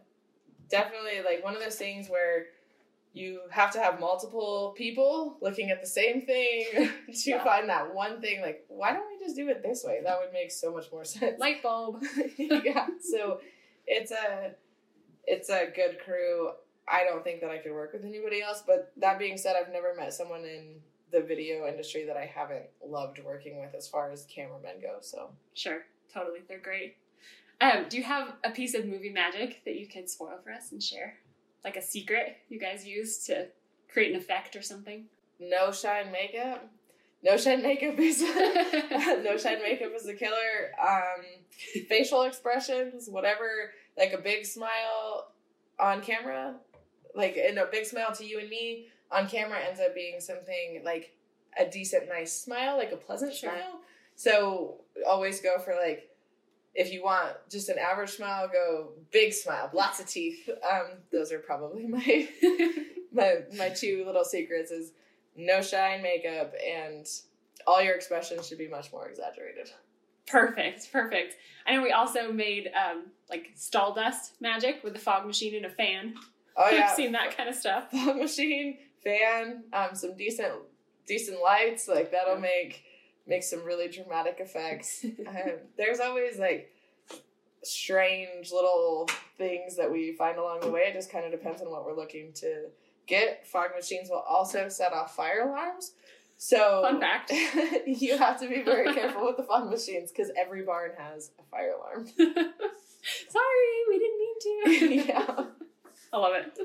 definitely 0.70 1.22
like 1.25 1.43
one 1.43 1.55
of 1.55 1.62
those 1.62 1.75
things 1.75 2.08
where 2.10 2.46
you 3.15 3.41
have 3.51 3.70
to 3.72 3.79
have 3.79 4.00
multiple 4.00 4.74
people 4.75 5.38
looking 5.39 5.70
at 5.70 5.79
the 5.82 5.88
same 5.88 6.22
thing 6.25 6.65
to 7.13 7.29
Yeah. 7.29 7.43
find 7.43 7.70
that 7.70 7.93
one 7.93 8.20
thing. 8.22 8.41
Like, 8.41 8.65
why 8.70 8.91
don't 8.91 9.05
we 9.08 9.24
just 9.24 9.36
do 9.36 9.50
it 9.50 9.62
this 9.62 9.84
way? 9.84 10.00
That 10.03 10.17
would 10.20 10.34
make 10.34 10.51
so 10.51 10.74
much 10.74 10.91
more 10.91 11.05
sense. 11.05 11.38
Light 11.39 11.62
bulb. 11.62 12.03
yeah, 12.38 12.88
so 13.01 13.39
it's 13.86 14.12
a 14.12 14.53
it's 15.25 15.50
a 15.50 15.67
good 15.75 16.00
crew. 16.03 16.51
I 16.88 17.04
don't 17.04 17.24
think 17.24 17.42
that 17.42 17.50
I 17.50 17.58
could 17.58 17.72
work 17.72 17.94
with 17.94 18.04
anybody 18.06 18.42
else. 18.42 18.63
But 18.66 18.92
that 18.98 19.20
being 19.20 19.38
said, 19.38 19.56
I've 19.56 19.72
never 19.72 19.94
met 19.96 20.13
someone 20.13 20.46
in 20.46 20.75
the 21.12 21.22
video 21.22 21.68
industry 21.68 22.06
that 22.06 22.18
I 22.18 22.25
haven't 22.25 22.66
loved 22.86 23.20
working 23.24 23.60
with 23.60 23.75
as 23.75 23.88
far 23.88 24.12
as 24.12 24.25
cameramen 24.25 24.82
go. 24.82 24.98
So 25.02 25.30
Sure, 25.54 25.86
totally. 26.13 26.40
They're 26.48 26.60
great. 26.60 26.98
Um, 27.62 27.86
do 27.88 27.98
you 27.98 28.04
have 28.04 28.34
a 28.44 28.50
piece 28.50 28.74
of 28.74 28.86
movie 28.86 29.12
magic 29.12 29.63
that 29.66 29.75
you 29.75 29.88
can 29.88 30.08
spoil 30.08 30.40
for 30.44 30.52
us 30.52 30.72
and 30.72 30.82
share? 30.82 31.20
Like 31.63 31.78
a 31.78 31.82
secret 31.82 32.38
you 32.50 32.60
guys 32.60 32.86
use 32.86 33.25
to 33.25 33.48
create 33.92 34.12
an 34.12 34.18
effect 34.18 34.56
or 34.56 34.62
something? 34.62 35.06
no 35.50 35.72
shine 35.72 36.12
makeup. 36.12 36.70
No 37.24 37.38
shine 37.38 37.62
makeup 37.62 37.98
is 38.00 38.22
no 39.24 39.38
shine 39.38 39.62
makeup 39.62 39.92
is 39.96 40.08
a 40.08 40.13
killer. 40.13 40.72
Um, 40.82 41.24
facial 41.88 42.24
expressions, 42.24 43.08
whatever, 43.10 43.72
like 43.98 44.13
a 44.13 44.18
big 44.18 44.46
smile 44.46 45.32
on 45.80 46.02
camera, 46.02 46.56
like 47.15 47.38
and 47.38 47.58
a 47.58 47.65
big 47.65 47.86
smile 47.86 48.13
to 48.15 48.25
you 48.25 48.39
and 48.39 48.50
me 48.50 48.88
on 49.12 49.27
camera 49.27 49.60
ends 49.67 49.79
up 49.79 49.93
being 49.93 50.20
something 50.20 50.82
like 50.84 51.15
a 51.60 51.65
decent, 51.70 52.10
nice 52.10 52.34
smile, 52.34 52.77
like 52.77 52.91
a 52.91 52.98
pleasant 52.98 53.34
Sure. 53.34 53.51
smile. 53.51 53.79
So 54.15 54.82
always 55.08 55.41
go 55.41 55.60
for 55.60 55.75
like 55.75 56.10
if 56.75 56.91
you 56.91 57.03
want 57.03 57.34
just 57.51 57.70
an 57.70 57.77
average 57.77 58.10
smile, 58.12 58.48
go 58.51 58.93
big 59.12 59.32
smile, 59.34 59.70
lots 59.74 60.00
of 60.00 60.08
teeth. 60.08 60.50
Um, 60.50 60.88
those 61.12 61.32
are 61.32 61.39
probably 61.39 61.86
my 61.86 62.27
my 63.12 63.38
my 63.55 63.70
two 63.70 64.03
little 64.05 64.24
secrets 64.25 64.72
is 64.72 64.91
no 65.36 65.62
shine 65.62 66.01
makeup 66.01 66.53
and 66.67 67.08
all 67.67 67.82
your 67.82 67.95
expressions 67.95 68.47
should 68.47 68.58
be 68.58 68.67
much 68.67 68.91
more 68.91 69.08
exaggerated. 69.08 69.69
Perfect, 70.26 70.91
perfect. 70.91 71.36
I 71.67 71.76
know 71.76 71.84
we 71.84 71.91
also 71.91 72.32
made 72.32 72.71
um, 72.73 73.06
like 73.30 73.52
stall 73.56 73.93
dust 73.93 74.34
magic 74.41 74.84
with 74.84 74.95
a 74.95 74.99
fog 74.99 75.26
machine 75.28 75.56
and 75.56 75.65
a 75.65 75.69
fan. 75.69 76.15
Oh 76.56 76.63
I've 76.63 76.74
yeah, 76.74 76.96
seen 76.96 77.12
that 77.13 77.36
kind 77.36 77.50
of 77.50 77.56
stuff. 77.56 77.92
fog 77.92 78.18
machine, 78.18 78.78
fan, 79.04 79.63
um, 79.74 79.96
some 79.96 80.16
decent 80.16 80.52
decent 81.06 81.42
lights 81.42 81.88
like 81.88 82.12
that'll 82.12 82.39
make 82.39 82.84
make 83.28 83.44
some 83.44 83.63
really 83.63 83.88
dramatic 83.88 84.38
effects. 84.39 85.06
um, 85.28 85.52
there's 85.78 86.00
always 86.00 86.38
like 86.38 86.72
strange 87.63 88.52
little 88.52 89.10
things 89.38 89.78
that 89.78 89.92
we 89.92 90.13
find 90.13 90.38
along 90.38 90.62
the 90.62 90.70
way. 90.70 90.82
It 90.82 90.94
just 90.94 91.12
kind 91.12 91.26
of 91.26 91.32
depends 91.32 91.62
on 91.62 91.72
what 91.72 91.86
we're 91.86 91.96
looking 91.96 92.34
to 92.36 92.66
get. 93.08 93.48
Fog 93.48 93.70
machines 93.76 94.10
will 94.10 94.24
also 94.28 94.68
set 94.70 94.94
off 94.94 95.16
fire 95.16 95.48
alarms. 95.48 95.94
So 96.38 96.82
Fun 96.82 97.00
fact. 97.00 97.32
you 97.86 98.18
have 98.18 98.39
to 98.42 98.50
be 98.50 98.63
very 98.63 98.94
careful 98.94 99.26
with 99.26 99.38
the 99.38 99.44
fog 99.44 99.70
machines 99.70 100.12
because 100.12 100.30
every 100.38 100.63
barn 100.63 100.92
has 100.98 101.32
a 101.39 101.44
fire 101.44 101.72
alarm. 101.72 102.06
Sorry, 102.16 103.70
we 103.88 104.00
didn't 104.00 104.20
mean 104.20 104.39
to. 104.42 105.08
yeah. 105.08 105.46
I 106.13 106.17
love 106.17 106.34
it. 106.36 106.58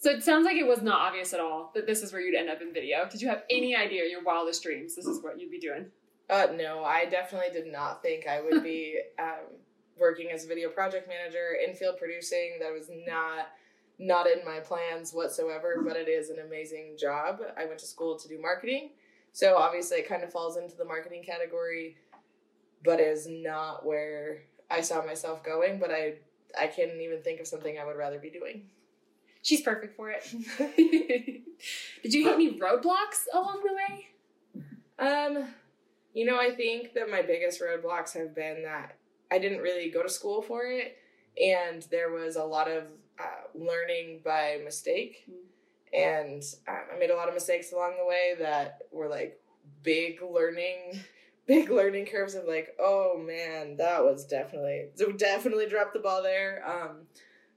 So 0.00 0.10
it 0.10 0.22
sounds 0.22 0.44
like 0.44 0.56
it 0.56 0.66
was 0.66 0.80
not 0.80 1.00
obvious 1.00 1.34
at 1.34 1.40
all 1.40 1.72
that 1.74 1.86
this 1.86 2.02
is 2.02 2.12
where 2.12 2.22
you'd 2.22 2.36
end 2.36 2.48
up 2.48 2.62
in 2.62 2.72
video. 2.72 3.08
Did 3.10 3.20
you 3.20 3.28
have 3.28 3.42
any 3.50 3.74
idea 3.74 4.04
in 4.04 4.10
your 4.10 4.22
wildest 4.22 4.62
dreams 4.62 4.94
this 4.94 5.06
is 5.06 5.22
what 5.22 5.40
you'd 5.40 5.50
be 5.50 5.58
doing? 5.58 5.86
Uh, 6.30 6.46
no, 6.54 6.84
I 6.84 7.06
definitely 7.06 7.50
did 7.52 7.70
not 7.70 8.00
think 8.00 8.26
I 8.26 8.40
would 8.40 8.62
be 8.62 9.00
um, 9.18 9.56
working 9.98 10.30
as 10.30 10.44
a 10.44 10.48
video 10.48 10.68
project 10.68 11.08
manager 11.08 11.56
in 11.66 11.74
field 11.74 11.96
producing. 11.98 12.58
That 12.60 12.72
was 12.72 12.88
not 13.06 13.48
not 14.00 14.28
in 14.28 14.44
my 14.44 14.60
plans 14.60 15.12
whatsoever, 15.12 15.82
but 15.84 15.96
it 15.96 16.08
is 16.08 16.30
an 16.30 16.38
amazing 16.46 16.96
job. 16.96 17.40
I 17.56 17.66
went 17.66 17.80
to 17.80 17.86
school 17.86 18.16
to 18.16 18.28
do 18.28 18.40
marketing, 18.40 18.90
so 19.32 19.56
obviously 19.56 19.98
it 19.98 20.08
kind 20.08 20.22
of 20.22 20.30
falls 20.30 20.56
into 20.56 20.76
the 20.76 20.84
marketing 20.84 21.24
category, 21.24 21.96
but 22.84 23.00
is 23.00 23.26
not 23.28 23.84
where 23.84 24.42
I 24.70 24.82
saw 24.82 25.04
myself 25.04 25.42
going. 25.42 25.80
But 25.80 25.90
I 25.90 26.14
I 26.58 26.66
can't 26.66 27.00
even 27.00 27.22
think 27.22 27.40
of 27.40 27.46
something 27.46 27.78
I 27.78 27.84
would 27.84 27.96
rather 27.96 28.18
be 28.18 28.30
doing. 28.30 28.70
She's 29.42 29.60
perfect 29.62 29.96
for 29.96 30.10
it. 30.10 30.24
Did 32.02 32.14
you 32.14 32.24
hit 32.24 32.34
any 32.34 32.58
roadblocks 32.58 33.26
along 33.32 33.62
the 33.64 33.74
way? 33.74 34.08
Um, 34.98 35.48
you 36.12 36.24
know, 36.24 36.38
I 36.38 36.50
think 36.54 36.94
that 36.94 37.10
my 37.10 37.22
biggest 37.22 37.60
roadblocks 37.60 38.14
have 38.14 38.34
been 38.34 38.62
that 38.64 38.96
I 39.30 39.38
didn't 39.38 39.60
really 39.60 39.90
go 39.90 40.02
to 40.02 40.08
school 40.08 40.42
for 40.42 40.64
it, 40.64 40.96
and 41.42 41.82
there 41.90 42.10
was 42.10 42.36
a 42.36 42.44
lot 42.44 42.68
of 42.68 42.84
uh, 43.18 43.48
learning 43.54 44.20
by 44.24 44.60
mistake, 44.64 45.28
and 45.92 46.42
um, 46.66 46.76
I 46.94 46.98
made 46.98 47.10
a 47.10 47.16
lot 47.16 47.28
of 47.28 47.34
mistakes 47.34 47.72
along 47.72 47.94
the 47.98 48.06
way 48.06 48.34
that 48.40 48.82
were 48.90 49.08
like 49.08 49.40
big 49.82 50.20
learning. 50.22 51.00
Big 51.48 51.70
learning 51.70 52.06
curves 52.06 52.34
of 52.36 52.44
like, 52.44 52.76
oh 52.78 53.18
man, 53.18 53.76
that 53.78 54.04
was 54.04 54.24
definitely 54.26 54.90
so 54.94 55.10
definitely 55.10 55.66
dropped 55.66 55.94
the 55.94 55.98
ball 55.98 56.22
there. 56.22 56.62
Um, 56.64 57.06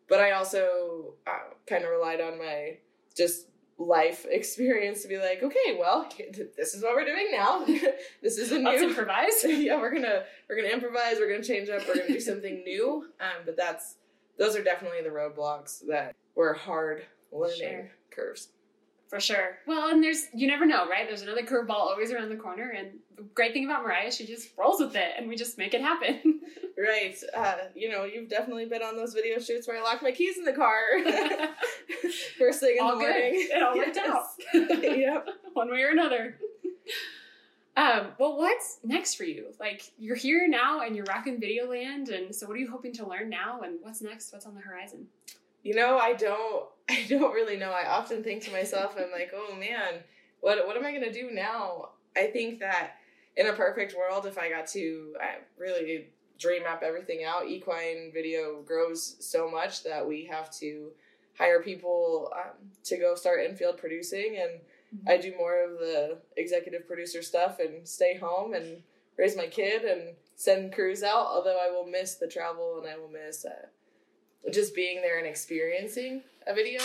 but 0.09 0.19
I 0.19 0.31
also 0.31 1.13
uh, 1.27 1.53
kind 1.67 1.83
of 1.83 1.91
relied 1.91 2.21
on 2.21 2.39
my 2.39 2.77
just 3.15 3.47
life 3.77 4.25
experience 4.29 5.01
to 5.01 5.07
be 5.07 5.17
like, 5.17 5.43
okay, 5.43 5.77
well, 5.77 6.07
this 6.57 6.73
is 6.73 6.81
what 6.83 6.95
we're 6.95 7.05
doing 7.05 7.27
now. 7.31 7.65
this 8.23 8.37
is 8.37 8.51
a 8.51 8.59
Let's 8.59 8.81
new. 8.81 8.89
improvise. 8.89 9.31
yeah, 9.43 9.77
we're 9.77 9.93
gonna 9.93 10.23
we're 10.49 10.55
gonna 10.55 10.73
improvise. 10.73 11.17
We're 11.19 11.29
gonna 11.31 11.43
change 11.43 11.69
up. 11.69 11.85
We're 11.87 11.95
gonna 11.97 12.07
do 12.07 12.19
something 12.21 12.63
new. 12.63 13.07
Um, 13.19 13.43
but 13.45 13.57
that's 13.57 13.97
those 14.37 14.55
are 14.55 14.63
definitely 14.63 15.01
the 15.03 15.09
roadblocks 15.09 15.85
that 15.89 16.15
were 16.35 16.53
hard 16.53 17.03
learning 17.31 17.57
Sure. 17.59 17.91
curves. 18.09 18.47
For 19.11 19.19
sure. 19.19 19.57
Well, 19.67 19.89
and 19.89 20.01
there's 20.01 20.27
you 20.33 20.47
never 20.47 20.65
know, 20.65 20.87
right? 20.87 21.05
There's 21.05 21.21
another 21.21 21.43
curveball 21.43 21.71
always 21.71 22.13
around 22.13 22.29
the 22.29 22.37
corner, 22.37 22.69
and 22.69 22.91
the 23.17 23.23
great 23.35 23.51
thing 23.51 23.65
about 23.65 23.83
Mariah, 23.83 24.09
she 24.09 24.25
just 24.25 24.57
rolls 24.57 24.79
with 24.79 24.95
it, 24.95 25.11
and 25.17 25.27
we 25.27 25.35
just 25.35 25.57
make 25.57 25.73
it 25.73 25.81
happen. 25.81 26.39
Right. 26.77 27.15
Uh, 27.35 27.55
you 27.75 27.89
know, 27.89 28.05
you've 28.05 28.27
definitely 28.29 28.65
been 28.65 28.81
on 28.81 28.95
those 28.95 29.13
video 29.13 29.37
shoots 29.37 29.67
where 29.67 29.77
I 29.77 29.83
locked 29.83 30.01
my 30.01 30.11
keys 30.11 30.37
in 30.39 30.45
the 30.45 30.53
car. 30.53 30.79
First 32.39 32.59
thing 32.61 32.77
in 32.79 32.83
all 32.83 32.97
the 32.97 33.03
good. 33.03 33.09
morning. 33.11 33.47
It 33.51 33.61
all 33.61 33.77
worked 33.77 33.97
out. 33.97 34.23
Yep. 34.97 35.27
One 35.53 35.69
way 35.69 35.83
or 35.83 35.89
another. 35.89 36.37
Um, 37.77 38.13
well, 38.17 38.35
what's 38.35 38.79
next 38.83 39.13
for 39.13 39.25
you? 39.25 39.53
Like 39.59 39.91
you're 39.99 40.15
here 40.15 40.47
now 40.47 40.81
and 40.81 40.95
you're 40.95 41.05
rocking 41.05 41.39
video 41.39 41.69
land, 41.69 42.09
and 42.09 42.33
so 42.33 42.47
what 42.47 42.55
are 42.55 42.59
you 42.59 42.71
hoping 42.71 42.93
to 42.93 43.05
learn 43.05 43.29
now? 43.29 43.61
And 43.61 43.77
what's 43.81 44.01
next? 44.01 44.33
What's 44.33 44.47
on 44.47 44.55
the 44.55 44.61
horizon? 44.61 45.05
You 45.63 45.75
know, 45.75 45.97
I 45.97 46.13
don't 46.13 46.65
I 46.89 47.05
don't 47.07 47.33
really 47.33 47.57
know. 47.57 47.71
I 47.71 47.87
often 47.87 48.23
think 48.23 48.43
to 48.43 48.51
myself, 48.51 48.95
I'm 48.97 49.11
like, 49.11 49.31
oh 49.33 49.55
man, 49.55 50.01
what 50.41 50.65
what 50.67 50.77
am 50.77 50.85
I 50.85 50.91
gonna 50.91 51.13
do 51.13 51.29
now? 51.31 51.89
I 52.15 52.27
think 52.27 52.59
that 52.59 52.95
in 53.37 53.47
a 53.47 53.53
perfect 53.53 53.95
world, 53.97 54.25
if 54.25 54.37
I 54.37 54.49
got 54.49 54.67
to 54.67 55.15
uh, 55.21 55.39
really 55.57 56.09
dream 56.37 56.63
up 56.67 56.83
everything 56.83 57.23
out, 57.23 57.47
equine 57.47 58.11
video 58.13 58.61
grows 58.63 59.15
so 59.19 59.49
much 59.49 59.83
that 59.83 60.05
we 60.05 60.25
have 60.25 60.51
to 60.59 60.91
hire 61.37 61.61
people 61.61 62.31
um, 62.35 62.69
to 62.83 62.97
go 62.97 63.15
start 63.15 63.45
infield 63.45 63.77
producing, 63.77 64.37
and 64.41 64.59
I 65.07 65.17
do 65.17 65.33
more 65.37 65.63
of 65.63 65.79
the 65.79 66.17
executive 66.35 66.85
producer 66.87 67.21
stuff 67.21 67.59
and 67.59 67.87
stay 67.87 68.17
home 68.17 68.53
and 68.53 68.83
raise 69.17 69.37
my 69.37 69.47
kid 69.47 69.83
and 69.83 70.15
send 70.35 70.73
crews 70.73 71.03
out. 71.03 71.27
Although 71.27 71.59
I 71.59 71.71
will 71.71 71.85
miss 71.85 72.15
the 72.15 72.27
travel 72.27 72.81
and 72.81 72.91
I 72.91 72.97
will 72.97 73.09
miss 73.09 73.45
uh, 73.45 73.67
just 74.51 74.75
being 74.75 75.01
there 75.01 75.17
and 75.17 75.27
experiencing. 75.27 76.23
a 76.47 76.53
video, 76.53 76.81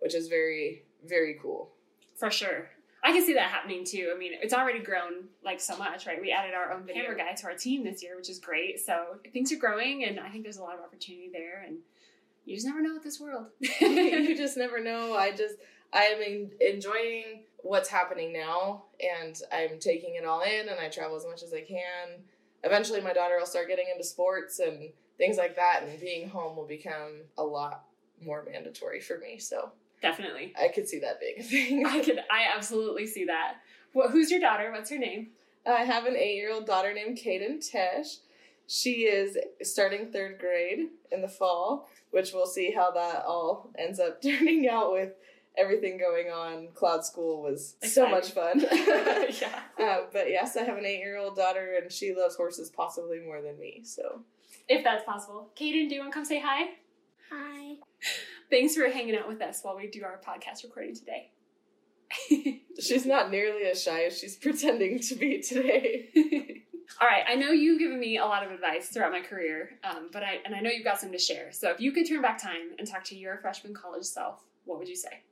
which 0.00 0.14
is 0.14 0.28
very, 0.28 0.82
very 1.06 1.38
cool. 1.40 1.70
For 2.16 2.30
sure. 2.30 2.70
I 3.02 3.12
can 3.12 3.24
see 3.24 3.34
that 3.34 3.50
happening 3.50 3.84
too. 3.84 4.12
I 4.14 4.18
mean, 4.18 4.32
it's 4.42 4.52
already 4.52 4.80
grown 4.80 5.28
like 5.44 5.60
so 5.60 5.76
much, 5.76 6.06
right? 6.06 6.20
We 6.20 6.32
added 6.32 6.54
our 6.54 6.72
own 6.72 6.84
video 6.84 7.14
guy 7.14 7.32
to 7.32 7.46
our 7.46 7.54
team 7.54 7.84
this 7.84 8.02
year, 8.02 8.16
which 8.16 8.28
is 8.28 8.38
great. 8.38 8.80
So 8.80 9.16
things 9.32 9.52
are 9.52 9.56
growing, 9.56 10.04
and 10.04 10.18
I 10.18 10.28
think 10.28 10.42
there's 10.42 10.56
a 10.56 10.62
lot 10.62 10.74
of 10.74 10.80
opportunity 10.80 11.30
there. 11.32 11.64
And 11.66 11.78
you 12.44 12.56
just 12.56 12.66
never 12.66 12.82
know 12.82 12.94
with 12.94 13.04
this 13.04 13.20
world. 13.20 13.46
you 13.60 14.36
just 14.36 14.56
never 14.56 14.82
know. 14.82 15.14
I 15.14 15.30
just 15.30 15.56
I 15.92 16.04
am 16.04 16.50
enjoying 16.60 17.44
what's 17.58 17.88
happening 17.88 18.32
now, 18.32 18.84
and 19.00 19.40
I'm 19.52 19.78
taking 19.78 20.16
it 20.16 20.24
all 20.24 20.42
in, 20.42 20.68
and 20.68 20.80
I 20.80 20.88
travel 20.88 21.16
as 21.16 21.24
much 21.24 21.42
as 21.42 21.52
I 21.54 21.60
can. 21.62 22.22
Eventually, 22.64 23.00
my 23.00 23.12
daughter 23.12 23.36
will 23.38 23.46
start 23.46 23.68
getting 23.68 23.86
into 23.92 24.04
sports 24.04 24.58
and 24.58 24.90
things 25.18 25.36
like 25.36 25.56
that, 25.56 25.82
and 25.86 26.00
being 26.00 26.28
home 26.28 26.56
will 26.56 26.66
become 26.66 27.22
a 27.36 27.42
lot 27.44 27.84
more 28.24 28.44
mandatory 28.50 29.00
for 29.00 29.18
me. 29.18 29.38
So 29.38 29.72
Definitely. 30.00 30.54
I 30.60 30.68
could 30.68 30.88
see 30.88 31.00
that 31.00 31.20
being 31.20 31.34
a 31.38 31.42
thing. 31.42 31.86
I 31.86 32.00
could. 32.04 32.18
I 32.30 32.46
absolutely 32.56 33.06
see 33.06 33.24
that. 33.26 33.56
Well, 33.94 34.08
who's 34.08 34.30
your 34.30 34.40
daughter? 34.40 34.70
What's 34.70 34.90
her 34.90 34.98
name? 34.98 35.30
I 35.66 35.82
have 35.84 36.06
an 36.06 36.16
eight-year-old 36.16 36.66
daughter 36.66 36.94
named 36.94 37.18
Kaden 37.18 37.58
Tesh. 37.58 38.18
She 38.68 39.02
is 39.06 39.36
starting 39.62 40.12
third 40.12 40.38
grade 40.38 40.86
in 41.10 41.20
the 41.20 41.28
fall, 41.28 41.88
which 42.10 42.32
we'll 42.32 42.46
see 42.46 42.70
how 42.70 42.90
that 42.92 43.24
all 43.26 43.70
ends 43.76 43.98
up 43.98 44.22
turning 44.22 44.68
out 44.68 44.92
with 44.92 45.14
everything 45.56 45.98
going 45.98 46.28
on. 46.28 46.68
Cloud 46.74 47.04
School 47.04 47.42
was 47.42 47.74
Exciting. 47.82 47.94
so 48.04 48.08
much 48.08 48.30
fun. 48.30 48.60
yeah. 49.40 49.60
Uh, 49.80 50.02
but 50.12 50.30
yes, 50.30 50.56
I 50.56 50.62
have 50.62 50.78
an 50.78 50.86
eight-year-old 50.86 51.34
daughter, 51.34 51.76
and 51.82 51.90
she 51.90 52.14
loves 52.14 52.36
horses 52.36 52.70
possibly 52.70 53.18
more 53.18 53.42
than 53.42 53.58
me. 53.58 53.80
So, 53.84 54.20
if 54.68 54.84
that's 54.84 55.04
possible, 55.04 55.50
Kaden, 55.58 55.88
do 55.88 55.94
you 55.94 56.00
want 56.00 56.12
to 56.12 56.14
come 56.14 56.24
say 56.24 56.40
hi? 56.40 56.70
Hi. 57.30 57.76
Thanks 58.50 58.74
for 58.74 58.88
hanging 58.88 59.16
out 59.16 59.28
with 59.28 59.42
us 59.42 59.60
while 59.62 59.76
we 59.76 59.88
do 59.88 60.04
our 60.04 60.20
podcast 60.26 60.62
recording 60.64 60.94
today. 60.94 61.30
she's 62.80 63.04
not 63.04 63.30
nearly 63.30 63.64
as 63.64 63.82
shy 63.82 64.04
as 64.04 64.18
she's 64.18 64.36
pretending 64.36 64.98
to 65.00 65.14
be 65.14 65.40
today. 65.42 66.08
All 67.00 67.06
right, 67.06 67.24
I 67.28 67.34
know 67.34 67.50
you've 67.50 67.78
given 67.78 68.00
me 68.00 68.16
a 68.16 68.24
lot 68.24 68.44
of 68.44 68.50
advice 68.50 68.88
throughout 68.88 69.12
my 69.12 69.20
career, 69.20 69.72
um, 69.84 70.08
but 70.10 70.22
I 70.22 70.38
and 70.46 70.54
I 70.54 70.60
know 70.60 70.70
you've 70.70 70.84
got 70.84 70.98
some 70.98 71.12
to 71.12 71.18
share. 71.18 71.52
So 71.52 71.70
if 71.70 71.80
you 71.80 71.92
could 71.92 72.08
turn 72.08 72.22
back 72.22 72.42
time 72.42 72.72
and 72.78 72.88
talk 72.88 73.04
to 73.04 73.16
your 73.16 73.36
freshman 73.38 73.74
college 73.74 74.04
self, 74.04 74.42
what 74.64 74.78
would 74.78 74.88
you 74.88 74.96
say? 74.96 75.22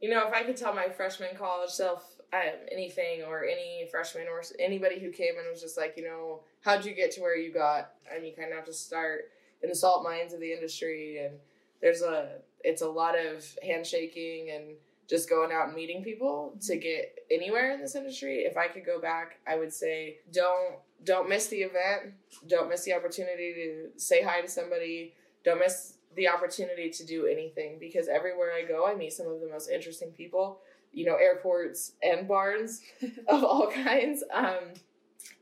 You 0.00 0.10
know, 0.10 0.26
if 0.26 0.34
I 0.34 0.42
could 0.42 0.56
tell 0.56 0.74
my 0.74 0.88
freshman 0.88 1.36
college 1.36 1.70
self 1.70 2.04
um, 2.32 2.40
anything, 2.72 3.22
or 3.22 3.44
any 3.44 3.86
freshman, 3.90 4.26
or 4.26 4.42
anybody 4.58 4.98
who 4.98 5.10
came 5.10 5.38
and 5.38 5.48
was 5.48 5.60
just 5.60 5.76
like, 5.76 5.94
you 5.96 6.02
know, 6.02 6.40
how'd 6.64 6.84
you 6.84 6.94
get 6.94 7.12
to 7.12 7.20
where 7.20 7.36
you 7.36 7.52
got? 7.52 7.92
And 8.12 8.26
you 8.26 8.32
kind 8.34 8.50
of 8.50 8.56
have 8.56 8.66
to 8.66 8.72
start 8.72 9.30
in 9.62 9.68
the 9.68 9.74
salt 9.74 10.02
mines 10.02 10.32
of 10.32 10.40
the 10.40 10.52
industry 10.52 11.18
and 11.24 11.34
there's 11.80 12.02
a 12.02 12.38
it's 12.62 12.82
a 12.82 12.88
lot 12.88 13.14
of 13.18 13.46
handshaking 13.62 14.50
and 14.50 14.76
just 15.06 15.28
going 15.28 15.52
out 15.52 15.66
and 15.66 15.74
meeting 15.74 16.02
people 16.02 16.56
to 16.62 16.76
get 16.76 17.18
anywhere 17.30 17.72
in 17.72 17.80
this 17.80 17.94
industry. 17.94 18.38
If 18.38 18.56
I 18.56 18.68
could 18.68 18.86
go 18.86 18.98
back, 18.98 19.38
I 19.46 19.56
would 19.56 19.72
say 19.72 20.18
don't 20.32 20.76
don't 21.04 21.28
miss 21.28 21.48
the 21.48 21.58
event. 21.58 22.14
Don't 22.48 22.70
miss 22.70 22.84
the 22.84 22.94
opportunity 22.94 23.52
to 23.54 24.00
say 24.00 24.22
hi 24.22 24.40
to 24.40 24.48
somebody. 24.48 25.12
Don't 25.44 25.58
miss 25.58 25.98
the 26.16 26.28
opportunity 26.28 26.88
to 26.88 27.04
do 27.04 27.26
anything 27.26 27.76
because 27.78 28.08
everywhere 28.08 28.52
I 28.52 28.66
go, 28.66 28.86
I 28.86 28.94
meet 28.94 29.12
some 29.12 29.26
of 29.26 29.40
the 29.40 29.48
most 29.48 29.68
interesting 29.68 30.10
people. 30.12 30.60
You 30.92 31.04
know, 31.04 31.16
airports 31.16 31.92
and 32.02 32.26
barns 32.26 32.80
of 33.28 33.44
all 33.44 33.70
kinds. 33.70 34.22
Um, 34.32 34.72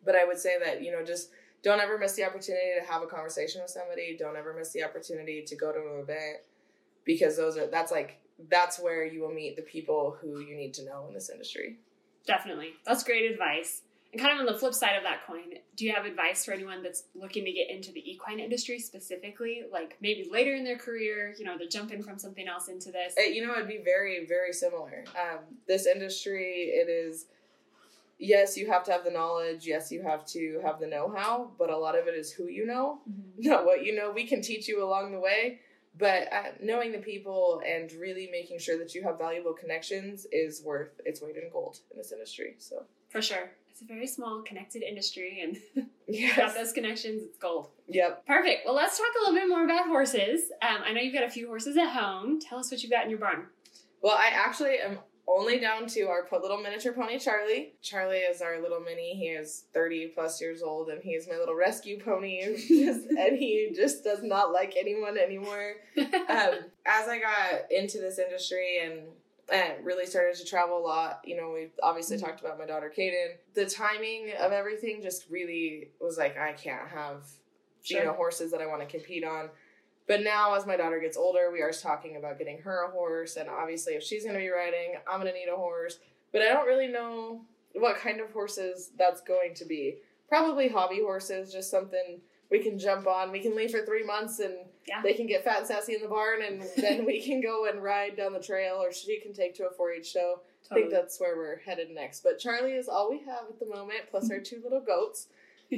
but 0.05 0.15
I 0.15 0.25
would 0.25 0.39
say 0.39 0.57
that 0.63 0.83
you 0.83 0.93
know 0.93 1.05
just 1.05 1.31
don't 1.63 1.81
ever 1.81 1.97
miss 1.97 2.15
the 2.15 2.25
opportunity 2.25 2.73
to 2.81 2.87
have 2.91 3.03
a 3.03 3.07
conversation 3.07 3.63
with 3.63 3.71
somebody. 3.71 4.17
Don't 4.19 4.37
ever 4.37 4.53
miss 4.53 4.73
the 4.73 4.83
opportunity 4.83 5.43
to 5.47 5.57
go 5.57 5.73
to 5.73 5.79
an 5.79 6.01
event 6.01 6.39
because 7.05 7.37
those 7.37 7.57
are 7.57 7.67
that's 7.67 7.93
like 7.93 8.21
that's 8.51 8.79
where 8.79 9.05
you 9.05 9.21
will 9.21 9.33
meet 9.33 9.57
the 9.57 9.63
people 9.63 10.17
who 10.21 10.41
you 10.41 10.57
need 10.57 10.75
to 10.75 10.85
know 10.85 11.07
in 11.09 11.15
this 11.15 11.31
industry. 11.31 11.79
Definitely. 12.27 12.71
That's 12.85 13.05
great 13.05 13.31
advice. 13.31 13.83
And 14.13 14.21
kind 14.21 14.35
of 14.35 14.41
on 14.41 14.53
the 14.53 14.59
flip 14.59 14.75
side 14.75 14.97
of 14.97 15.05
that 15.05 15.27
coin, 15.27 15.55
do 15.75 15.87
you 15.87 15.93
have 15.93 16.05
advice 16.05 16.45
for 16.45 16.53
anyone 16.53 16.83
that's 16.83 17.05
looking 17.15 17.47
to 17.47 17.53
get 17.53 17.71
into 17.71 17.93
the 17.93 18.11
equine 18.11 18.41
industry 18.41 18.79
specifically? 18.79 19.63
Like 19.73 19.97
maybe 20.03 20.29
later 20.31 20.55
in 20.55 20.65
their 20.65 20.77
career, 20.77 21.35
you 21.39 21.47
know, 21.47 21.57
they're 21.57 21.69
jumping 21.69 22.03
from 22.03 22.19
something 22.19 22.47
else 22.47 22.69
into 22.69 22.93
this? 22.93 23.15
It, 23.17 23.35
you 23.35 23.47
know, 23.47 23.55
it'd 23.55 23.69
be 23.69 23.81
very, 23.83 24.27
very 24.27 24.53
similar. 24.53 25.05
Um, 25.19 25.39
this 25.67 25.87
industry, 25.87 26.73
it 26.75 26.91
is 26.91 27.27
yes, 28.19 28.57
you 28.57 28.71
have 28.71 28.85
to 28.85 28.93
have 28.93 29.05
the 29.05 29.11
knowledge. 29.11 29.67
Yes, 29.67 29.91
you 29.91 30.03
have 30.03 30.25
to 30.27 30.61
have 30.65 30.81
the 30.81 30.87
know 30.87 31.13
how, 31.15 31.51
but 31.59 31.71
a 31.71 31.77
lot 31.77 31.99
of 31.99 32.07
it 32.07 32.15
is 32.15 32.33
who 32.33 32.49
you 32.49 32.67
know, 32.67 33.01
mm-hmm. 33.09 33.49
not 33.49 33.65
what 33.65 33.85
you 33.85 33.95
know. 33.95 34.11
We 34.11 34.27
can 34.27 34.43
teach 34.43 34.69
you 34.69 34.85
along 34.85 35.13
the 35.13 35.21
way, 35.21 35.61
but 35.99 36.33
uh, 36.33 36.53
knowing 36.63 36.93
the 36.93 36.99
people 36.99 37.63
and 37.67 37.93
really 37.93 38.29
making 38.31 38.59
sure 38.59 38.79
that 38.79 38.95
you 38.95 39.03
have 39.03 39.19
valuable 39.19 39.53
connections 39.53 40.27
is 40.33 40.63
worth 40.63 41.01
its 41.05 41.21
weight 41.21 41.37
in 41.37 41.51
gold 41.53 41.79
in 41.91 41.99
this 41.99 42.13
industry. 42.13 42.55
So, 42.59 42.85
for 43.09 43.23
sure. 43.23 43.51
It's 43.71 43.81
a 43.81 43.87
very 43.87 44.07
small, 44.07 44.43
connected 44.43 44.83
industry, 44.83 45.41
and 45.43 45.87
yes. 46.07 46.37
got 46.37 46.55
those 46.55 46.73
connections, 46.73 47.23
it's 47.23 47.39
gold. 47.39 47.71
Yep. 47.89 48.27
Perfect. 48.27 48.67
Well, 48.67 48.75
let's 48.75 48.99
talk 48.99 49.07
a 49.19 49.21
little 49.21 49.35
bit 49.35 49.49
more 49.49 49.65
about 49.65 49.87
horses. 49.87 50.53
Um, 50.61 50.83
I 50.85 50.93
know 50.93 51.01
you've 51.01 51.15
got 51.15 51.25
a 51.25 51.31
few 51.31 51.47
horses 51.47 51.79
at 51.79 51.89
home. 51.89 52.39
Tell 52.39 52.59
us 52.59 52.71
what 52.71 52.83
you've 52.83 52.93
got 52.93 53.05
in 53.05 53.11
your 53.11 53.19
barn. 53.19 53.47
Well, 54.03 54.15
I 54.15 54.31
actually 54.35 54.79
am 54.79 54.99
only 55.29 55.59
down 55.59 55.87
to 55.87 56.03
our 56.09 56.27
little 56.33 56.59
miniature 56.59 56.93
pony 56.93 57.19
Charlie. 57.19 57.75
Charlie 57.81 58.19
is 58.19 58.43
our 58.43 58.61
little 58.61 58.81
mini. 58.81 59.15
He 59.15 59.27
is 59.27 59.65
30 59.73 60.09
plus 60.09 60.41
years 60.41 60.63
old 60.63 60.89
and 60.89 61.03
he 61.03 61.11
is 61.11 61.29
my 61.29 61.37
little 61.37 61.55
rescue 61.55 62.01
pony. 62.01 62.43
and 62.43 63.39
he 63.39 63.73
just 63.75 64.05
does 64.05 64.23
not 64.23 64.53
like 64.53 64.75
anyone 64.79 65.17
anymore. 65.17 65.75
um, 65.99 66.55
as 66.87 67.09
I 67.09 67.21
got 67.21 67.71
into 67.71 67.99
this 67.99 68.19
industry 68.19 68.81
and 68.85 69.03
and 69.51 69.85
really 69.85 70.07
started 70.07 70.37
to 70.37 70.45
travel 70.45 70.79
a 70.79 70.85
lot. 70.87 71.21
You 71.25 71.37
know, 71.37 71.51
we 71.51 71.69
obviously 71.83 72.17
mm-hmm. 72.17 72.27
talked 72.27 72.41
about 72.41 72.59
my 72.59 72.67
daughter 72.67 72.93
Kaden. 72.97 73.37
The 73.55 73.67
timing 73.67 74.33
of 74.41 74.53
everything 74.53 75.03
just 75.03 75.29
really 75.31 75.91
was 76.01 76.17
like, 76.17 76.39
I 76.39 76.53
can't 76.53 76.89
have, 76.89 77.25
sure. 77.83 77.99
you 77.99 78.05
know, 78.05 78.13
horses 78.13 78.51
that 78.53 78.61
I 78.61 78.67
want 78.67 78.81
to 78.81 78.87
compete 78.87 79.25
on. 79.25 79.51
But 80.13 80.25
now, 80.25 80.55
as 80.55 80.67
my 80.67 80.77
daughter 80.77 81.01
gets 81.01 81.17
older, 81.17 81.51
we 81.51 81.63
are 81.63 81.73
talking 81.73 82.17
about 82.17 82.37
getting 82.37 82.59
her 82.59 82.85
a 82.85 82.91
horse. 82.91 83.37
And 83.37 83.49
obviously, 83.49 83.95
if 83.95 84.03
she's 84.03 84.25
going 84.25 84.35
to 84.35 84.41
be 84.41 84.51
riding, 84.51 84.97
I'm 85.11 85.23
going 85.23 85.33
to 85.33 85.39
need 85.39 85.49
a 85.51 85.57
horse. 85.57 86.01
But 86.33 86.43
I 86.43 86.49
don't 86.49 86.67
really 86.67 86.87
know 86.87 87.47
what 87.73 87.97
kind 87.97 88.21
of 88.21 88.31
horses 88.31 88.91
that's 88.99 89.23
going 89.23 89.55
to 89.55 89.65
be. 89.65 89.97
Probably 90.29 90.69
hobby 90.69 91.01
horses, 91.01 91.51
just 91.51 91.71
something 91.71 92.21
we 92.51 92.59
can 92.59 92.79
jump 92.79 93.07
on. 93.07 93.33
We 93.33 93.41
can 93.41 93.57
leave 93.57 93.71
for 93.71 93.87
three 93.87 94.05
months 94.05 94.39
and 94.41 94.53
yeah. 94.87 95.01
they 95.03 95.15
can 95.15 95.27
get 95.27 95.45
fat 95.45 95.61
and 95.61 95.67
sassy 95.67 95.95
in 95.95 96.03
the 96.03 96.09
barn, 96.09 96.43
and 96.43 96.63
then 96.77 97.07
we 97.07 97.23
can 97.23 97.41
go 97.41 97.65
and 97.65 97.83
ride 97.83 98.15
down 98.15 98.35
the 98.35 98.39
trail, 98.39 98.83
or 98.83 98.93
she 98.93 99.19
can 99.19 99.33
take 99.33 99.55
to 99.55 99.67
a 99.67 99.71
4 99.71 99.93
H 99.93 100.07
show. 100.09 100.41
Totally. 100.69 100.89
I 100.89 100.91
think 100.91 100.93
that's 100.93 101.19
where 101.21 101.39
we're 101.39 101.61
headed 101.61 101.91
next. 101.91 102.23
But 102.23 102.39
Charlie 102.39 102.75
is 102.75 102.87
all 102.87 103.11
we 103.11 103.21
have 103.21 103.49
at 103.49 103.59
the 103.59 103.65
moment, 103.65 104.03
plus 104.11 104.31
our 104.31 104.41
two 104.41 104.61
little 104.63 104.83
goats. 104.83 105.29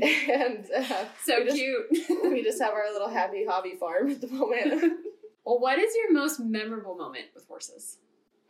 And 0.03 0.67
uh, 0.77 1.05
so 1.23 1.39
we 1.39 1.45
just, 1.45 1.57
cute. 1.57 1.87
we 2.25 2.43
just 2.43 2.61
have 2.61 2.73
our 2.73 2.93
little 2.93 3.09
happy 3.09 3.45
hobby 3.45 3.75
farm 3.79 4.11
at 4.11 4.21
the 4.21 4.29
moment. 4.29 4.81
well, 5.45 5.61
what 5.61 5.79
is 5.79 5.95
your 5.95 6.13
most 6.13 6.41
memorable 6.41 6.97
moment 6.97 7.27
with 7.35 7.47
horses? 7.47 7.99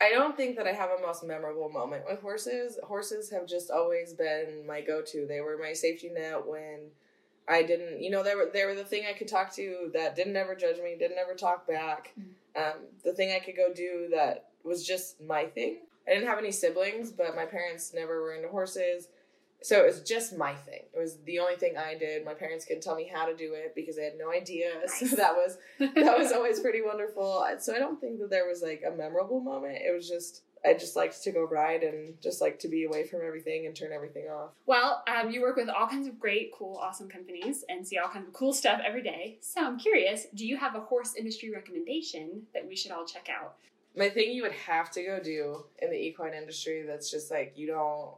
I 0.00 0.10
don't 0.10 0.36
think 0.36 0.56
that 0.56 0.66
I 0.66 0.72
have 0.72 0.90
a 0.90 1.00
most 1.00 1.24
memorable 1.24 1.68
moment 1.70 2.04
with 2.08 2.20
horses. 2.20 2.78
Horses 2.82 3.30
have 3.30 3.46
just 3.46 3.70
always 3.70 4.12
been 4.12 4.66
my 4.66 4.80
go-to. 4.80 5.26
They 5.26 5.40
were 5.40 5.56
my 5.56 5.72
safety 5.72 6.10
net 6.10 6.46
when 6.46 6.90
I 7.48 7.62
didn't, 7.62 8.02
you 8.02 8.10
know, 8.10 8.22
they 8.22 8.34
were 8.34 8.50
they 8.52 8.64
were 8.64 8.74
the 8.74 8.84
thing 8.84 9.04
I 9.08 9.12
could 9.12 9.28
talk 9.28 9.54
to 9.54 9.90
that 9.94 10.16
didn't 10.16 10.36
ever 10.36 10.54
judge 10.54 10.78
me, 10.78 10.96
didn't 10.98 11.18
ever 11.18 11.34
talk 11.34 11.66
back. 11.66 12.12
Mm-hmm. 12.18 12.62
Um, 12.62 12.86
the 13.04 13.12
thing 13.12 13.34
I 13.34 13.44
could 13.44 13.56
go 13.56 13.72
do 13.72 14.08
that 14.12 14.46
was 14.64 14.86
just 14.86 15.20
my 15.20 15.44
thing. 15.46 15.78
I 16.06 16.14
didn't 16.14 16.28
have 16.28 16.38
any 16.38 16.52
siblings, 16.52 17.10
but 17.10 17.36
my 17.36 17.44
parents 17.44 17.92
never 17.94 18.20
were 18.20 18.34
into 18.34 18.48
horses. 18.48 19.08
So 19.64 19.80
it 19.80 19.86
was 19.86 20.02
just 20.02 20.36
my 20.36 20.54
thing. 20.54 20.82
It 20.92 20.98
was 20.98 21.16
the 21.24 21.38
only 21.38 21.56
thing 21.56 21.78
I 21.78 21.96
did. 21.96 22.22
My 22.22 22.34
parents 22.34 22.66
couldn't 22.66 22.82
tell 22.82 22.94
me 22.94 23.10
how 23.12 23.24
to 23.24 23.34
do 23.34 23.54
it 23.54 23.74
because 23.74 23.96
they 23.96 24.04
had 24.04 24.18
no 24.18 24.30
idea. 24.30 24.72
Nice. 24.84 25.10
So 25.10 25.16
that 25.16 25.34
was 25.34 25.56
that 25.78 26.18
was 26.18 26.32
always 26.34 26.60
pretty 26.60 26.82
wonderful. 26.82 27.46
So 27.58 27.74
I 27.74 27.78
don't 27.78 27.98
think 27.98 28.18
that 28.20 28.28
there 28.28 28.46
was 28.46 28.60
like 28.60 28.82
a 28.86 28.94
memorable 28.94 29.40
moment. 29.40 29.78
It 29.78 29.94
was 29.94 30.06
just 30.06 30.42
I 30.64 30.74
just 30.74 30.96
liked 30.96 31.22
to 31.22 31.30
go 31.30 31.44
ride 31.46 31.82
and 31.82 32.20
just 32.22 32.40
like 32.40 32.58
to 32.60 32.68
be 32.68 32.84
away 32.84 33.06
from 33.06 33.20
everything 33.26 33.66
and 33.66 33.74
turn 33.74 33.92
everything 33.92 34.26
off. 34.26 34.50
Well, 34.66 35.02
um, 35.06 35.30
you 35.30 35.40
work 35.40 35.56
with 35.56 35.68
all 35.68 35.86
kinds 35.86 36.06
of 36.06 36.18
great, 36.18 36.52
cool, 36.52 36.76
awesome 36.76 37.08
companies 37.08 37.64
and 37.68 37.86
see 37.86 37.98
all 37.98 38.08
kinds 38.08 38.28
of 38.28 38.34
cool 38.34 38.52
stuff 38.52 38.80
every 38.84 39.02
day. 39.02 39.38
So 39.40 39.64
I'm 39.64 39.78
curious, 39.78 40.26
do 40.34 40.46
you 40.46 40.56
have 40.56 40.74
a 40.74 40.80
horse 40.80 41.14
industry 41.14 41.50
recommendation 41.50 42.42
that 42.54 42.66
we 42.66 42.76
should 42.76 42.92
all 42.92 43.06
check 43.06 43.28
out? 43.30 43.56
My 43.96 44.08
thing 44.08 44.32
you 44.32 44.42
would 44.42 44.52
have 44.52 44.90
to 44.92 45.02
go 45.02 45.20
do 45.22 45.64
in 45.80 45.90
the 45.90 45.96
equine 45.96 46.34
industry 46.34 46.84
that's 46.86 47.10
just 47.10 47.30
like 47.30 47.52
you 47.56 47.66
don't 47.68 48.14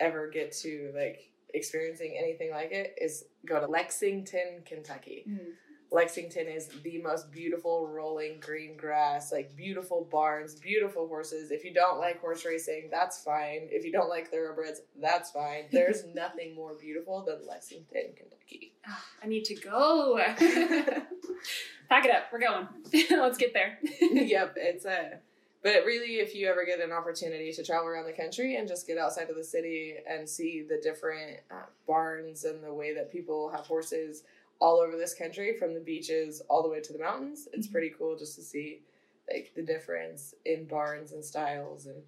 ever 0.00 0.28
get 0.28 0.52
to 0.52 0.92
like 0.94 1.30
experiencing 1.54 2.16
anything 2.18 2.50
like 2.50 2.72
it 2.72 2.94
is 3.00 3.24
go 3.46 3.60
to 3.60 3.66
Lexington, 3.66 4.62
Kentucky. 4.64 5.24
Mm-hmm. 5.28 5.50
Lexington 5.92 6.48
is 6.48 6.68
the 6.82 7.00
most 7.00 7.30
beautiful 7.30 7.88
rolling 7.88 8.40
green 8.40 8.76
grass, 8.76 9.30
like 9.30 9.54
beautiful 9.56 10.08
barns, 10.10 10.56
beautiful 10.56 11.06
horses. 11.06 11.52
If 11.52 11.64
you 11.64 11.72
don't 11.72 11.98
like 11.98 12.20
horse 12.20 12.44
racing, 12.44 12.88
that's 12.90 13.22
fine. 13.22 13.68
If 13.70 13.84
you 13.84 13.92
don't 13.92 14.08
like 14.08 14.28
thoroughbreds, 14.28 14.80
that's 15.00 15.30
fine. 15.30 15.66
There's 15.72 16.04
nothing 16.14 16.54
more 16.54 16.74
beautiful 16.74 17.24
than 17.24 17.46
Lexington, 17.46 18.14
Kentucky. 18.16 18.74
Oh, 18.88 19.02
I 19.22 19.26
need 19.28 19.44
to 19.44 19.54
go. 19.54 20.18
Pack 21.88 22.04
it 22.04 22.10
up. 22.10 22.24
We're 22.32 22.40
going. 22.40 22.66
Let's 23.10 23.38
get 23.38 23.54
there. 23.54 23.78
yep, 24.00 24.54
it's 24.56 24.84
a. 24.84 25.20
But 25.66 25.84
really, 25.84 26.20
if 26.20 26.32
you 26.32 26.46
ever 26.46 26.64
get 26.64 26.78
an 26.78 26.92
opportunity 26.92 27.52
to 27.52 27.64
travel 27.64 27.88
around 27.88 28.06
the 28.06 28.12
country 28.12 28.54
and 28.54 28.68
just 28.68 28.86
get 28.86 28.98
outside 28.98 29.30
of 29.30 29.34
the 29.34 29.42
city 29.42 29.96
and 30.08 30.28
see 30.28 30.62
the 30.62 30.80
different 30.80 31.40
uh, 31.50 31.64
barns 31.88 32.44
and 32.44 32.62
the 32.62 32.72
way 32.72 32.94
that 32.94 33.10
people 33.10 33.50
have 33.50 33.66
horses 33.66 34.22
all 34.60 34.76
over 34.76 34.96
this 34.96 35.12
country, 35.12 35.58
from 35.58 35.74
the 35.74 35.80
beaches 35.80 36.40
all 36.48 36.62
the 36.62 36.68
way 36.68 36.80
to 36.80 36.92
the 36.92 37.00
mountains, 37.00 37.48
it's 37.52 37.66
pretty 37.66 37.92
cool 37.98 38.16
just 38.16 38.36
to 38.36 38.42
see 38.42 38.82
like 39.28 39.50
the 39.56 39.62
difference 39.62 40.36
in 40.44 40.66
barns 40.66 41.10
and 41.10 41.24
styles 41.24 41.86
and 41.86 42.00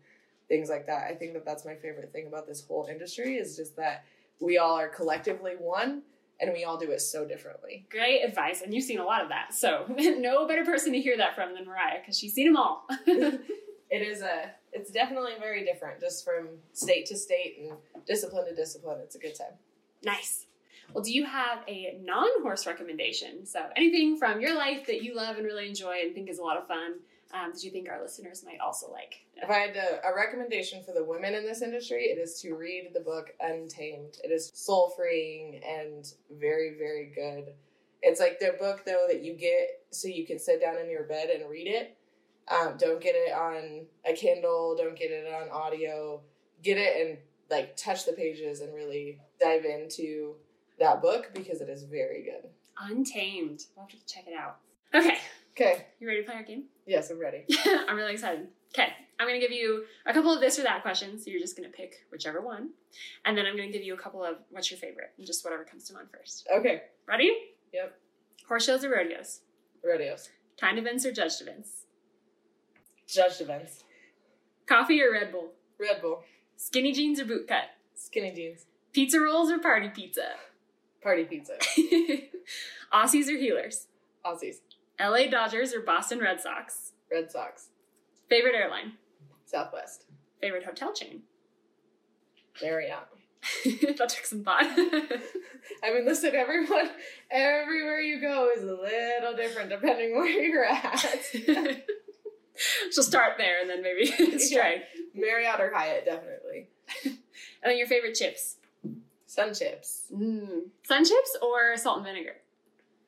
things 0.47 0.69
like 0.69 0.87
that. 0.87 1.11
I 1.11 1.17
think 1.17 1.33
that 1.33 1.45
that's 1.45 1.65
my 1.65 1.75
favorite 1.75 2.13
thing 2.13 2.29
about 2.29 2.47
this 2.47 2.65
whole 2.65 2.87
industry 2.89 3.39
is 3.39 3.57
just 3.57 3.75
that 3.75 4.05
we 4.39 4.59
all 4.59 4.79
are 4.79 4.89
collectively 4.89 5.55
one 5.59 6.03
and 6.41 6.53
we 6.53 6.65
all 6.65 6.79
do 6.79 6.91
it 6.91 7.01
so 7.01 7.27
differently. 7.27 7.87
Great 7.91 8.23
advice, 8.23 8.63
and 8.63 8.73
you've 8.73 8.85
seen 8.85 8.99
a 8.99 9.05
lot 9.05 9.23
of 9.23 9.29
that. 9.31 9.55
So 9.55 9.87
no 9.89 10.47
better 10.47 10.65
person 10.65 10.93
to 10.93 11.01
hear 11.01 11.17
that 11.17 11.35
from 11.35 11.55
than 11.55 11.67
Mariah 11.67 12.01
because 12.01 12.19
she's 12.19 12.35
seen 12.35 12.47
them 12.47 12.57
all. 12.57 12.87
it 13.07 13.43
is 13.91 14.23
a, 14.23 14.51
it's 14.73 14.91
definitely 14.91 15.33
very 15.41 15.65
different, 15.65 16.01
just 16.01 16.25
from 16.25 16.49
state 16.73 17.07
to 17.07 17.17
state 17.17 17.59
and 17.61 17.73
discipline 18.07 18.47
to 18.47 18.55
discipline. 18.55 18.99
It's 19.03 19.17
a 19.17 19.19
good 19.19 19.35
time. 19.35 19.55
Nice. 20.05 20.47
Well, 20.95 21.05
do 21.05 21.13
you 21.13 21.27
have 21.27 21.59
a 21.69 21.99
non-horse 22.03 22.67
recommendation? 22.67 23.45
So 23.45 23.61
anything 23.77 24.17
from 24.17 24.41
your 24.41 24.57
life 24.57 24.87
that 24.87 25.03
you 25.03 25.15
love 25.15 25.37
and 25.37 25.45
really 25.45 25.69
enjoy 25.69 25.99
and 26.03 26.15
think 26.15 26.31
is 26.31 26.39
a 26.39 26.43
lot 26.43 26.57
of 26.57 26.67
fun 26.67 26.95
um, 27.33 27.53
that 27.53 27.63
you 27.63 27.71
think 27.71 27.89
our 27.89 28.01
listeners 28.01 28.45
might 28.45 28.61
also 28.61 28.91
like? 28.91 29.21
If 29.37 29.51
I 29.51 29.59
had 29.59 29.77
a, 29.77 30.09
a, 30.09 30.15
recommendation 30.15 30.83
for 30.83 30.93
the 30.93 31.05
women 31.05 31.35
in 31.35 31.45
this 31.45 31.63
industry, 31.63 32.05
it 32.05 32.19
is 32.19 32.41
to 32.41 32.55
read 32.55 32.91
the 32.95 33.01
book 33.01 33.31
Untamed. 33.41 34.19
It 34.25 34.29
is 34.29 34.51
soul 34.55 34.93
freeing 34.97 35.61
and 35.67 36.11
very, 36.31 36.77
very 36.79 37.13
good. 37.15 37.53
It's 38.01 38.21
like 38.21 38.39
the 38.39 38.57
book, 38.59 38.85
though, 38.87 39.07
that 39.09 39.23
you 39.23 39.35
get 39.35 39.83
so 39.91 40.09
you 40.09 40.27
can 40.27 40.39
sit 40.39 40.61
down 40.61 40.79
in 40.79 40.91
your 40.91 41.05
bed 41.05 41.29
and 41.29 41.49
read 41.51 41.67
it. 41.67 41.97
Um, 42.49 42.77
don't 42.79 43.01
get 43.01 43.15
it 43.15 43.33
on 43.33 43.87
a 44.07 44.15
Kindle, 44.15 44.75
don't 44.77 44.99
get 44.99 45.11
it 45.11 45.33
on 45.33 45.51
audio. 45.51 46.21
Get 46.63 46.79
it 46.79 47.07
and 47.07 47.19
like 47.51 47.77
touch 47.77 48.05
the 48.05 48.13
pages 48.13 48.61
and 48.61 48.75
really 48.75 49.19
dive 49.41 49.65
into 49.65 50.35
that 50.79 51.03
book 51.03 51.31
because 51.35 51.61
it 51.61 51.69
is 51.69 51.83
very 51.85 52.23
good. 52.23 52.51
Untamed. 52.81 53.65
I'll 53.77 53.85
have 53.85 53.91
to 53.91 54.07
check 54.07 54.25
it 54.27 54.35
out. 54.35 54.59
Okay. 54.95 55.19
Okay. 55.61 55.87
You 55.99 56.07
ready 56.07 56.21
to 56.21 56.27
play 56.27 56.37
our 56.37 56.45
game? 56.45 56.65
Yes, 56.87 57.11
I'm 57.11 57.19
ready. 57.19 57.45
I'm 57.89 57.97
really 57.97 58.13
excited. 58.13 58.47
Okay. 58.73 58.93
I'm 59.19 59.27
going 59.27 59.41
to 59.41 59.45
give 59.45 59.55
you 59.55 59.87
a 60.07 60.13
couple 60.13 60.33
of 60.33 60.41
this 60.41 60.57
or 60.57 60.63
that 60.63 60.83
questions. 60.83 61.25
So 61.25 61.33
you're 61.33 61.41
just 61.41 61.57
going 61.57 61.69
to 61.69 61.77
pick 61.77 62.07
whichever 62.13 62.41
one. 62.41 62.71
And 63.25 63.37
then 63.37 63.45
I'm 63.45 63.57
going 63.57 63.69
to 63.69 63.77
give 63.77 63.85
you 63.85 63.93
a 63.95 63.97
couple 63.97 64.23
of 64.25 64.37
what's 64.51 64.71
your 64.71 64.79
favorite 64.79 65.11
and 65.19 65.27
just 65.27 65.45
whatever 65.45 65.65
comes 65.65 65.83
to 65.89 65.95
mind 65.95 66.09
first. 66.17 66.47
Okay. 66.57 66.83
Ready? 67.09 67.37
Yep. 67.73 67.99
Horse 68.47 68.67
shows 68.67 68.85
or 68.85 68.91
rodeos? 68.91 69.41
Rodeos. 69.85 70.29
Timed 70.57 70.79
events 70.79 71.05
or 71.05 71.11
judged 71.11 71.43
events? 71.43 71.87
Judged 73.09 73.41
events. 73.41 73.83
Coffee 74.67 75.03
or 75.03 75.11
Red 75.11 75.33
Bull? 75.33 75.51
Red 75.81 76.01
Bull. 76.01 76.23
Skinny 76.57 76.93
jeans 76.93 77.19
or 77.19 77.25
boot 77.25 77.49
cut? 77.49 77.65
Skinny 77.97 78.31
jeans. 78.31 78.67
Pizza 78.93 79.19
rolls 79.19 79.51
or 79.51 79.59
party 79.59 79.89
pizza? 79.89 80.35
Party 81.03 81.25
pizza. 81.25 81.55
Aussies 82.93 83.27
or 83.27 83.37
heelers? 83.37 83.87
Aussies. 84.25 84.59
LA 85.01 85.27
Dodgers 85.31 85.73
or 85.73 85.81
Boston 85.81 86.19
Red 86.19 86.41
Sox? 86.41 86.93
Red 87.11 87.31
Sox. 87.31 87.69
Favorite 88.29 88.55
airline? 88.55 88.95
Southwest. 89.47 90.05
Favorite 90.41 90.65
hotel 90.65 90.93
chain? 90.93 91.23
Marriott. 92.63 93.07
that 93.65 94.09
took 94.09 94.27
some 94.27 94.43
thought. 94.43 94.63
I 95.83 95.95
mean, 95.95 96.05
listen, 96.05 96.35
everyone, 96.35 96.91
everywhere 97.31 98.01
you 98.01 98.21
go 98.21 98.51
is 98.55 98.63
a 98.63 98.67
little 98.67 99.37
different 99.37 99.71
depending 99.71 100.17
where 100.17 100.27
you're 100.27 100.65
at. 100.65 101.03
She'll 102.91 103.05
start 103.05 103.35
there 103.39 103.61
and 103.61 103.71
then 103.71 103.83
maybe 103.83 104.07
stray. 104.39 104.83
Yeah. 105.15 105.21
Marriott 105.21 105.61
or 105.61 105.73
Hyatt, 105.73 106.05
definitely. 106.05 106.69
and 107.05 107.17
then 107.63 107.79
your 107.79 107.87
favorite 107.87 108.15
chips? 108.15 108.57
Sun 109.27 109.55
chips. 109.55 110.07
Mm. 110.13 110.71
Sun 110.83 111.05
chips 111.05 111.37
or 111.41 111.77
salt 111.77 111.99
and 111.99 112.07
vinegar? 112.07 112.37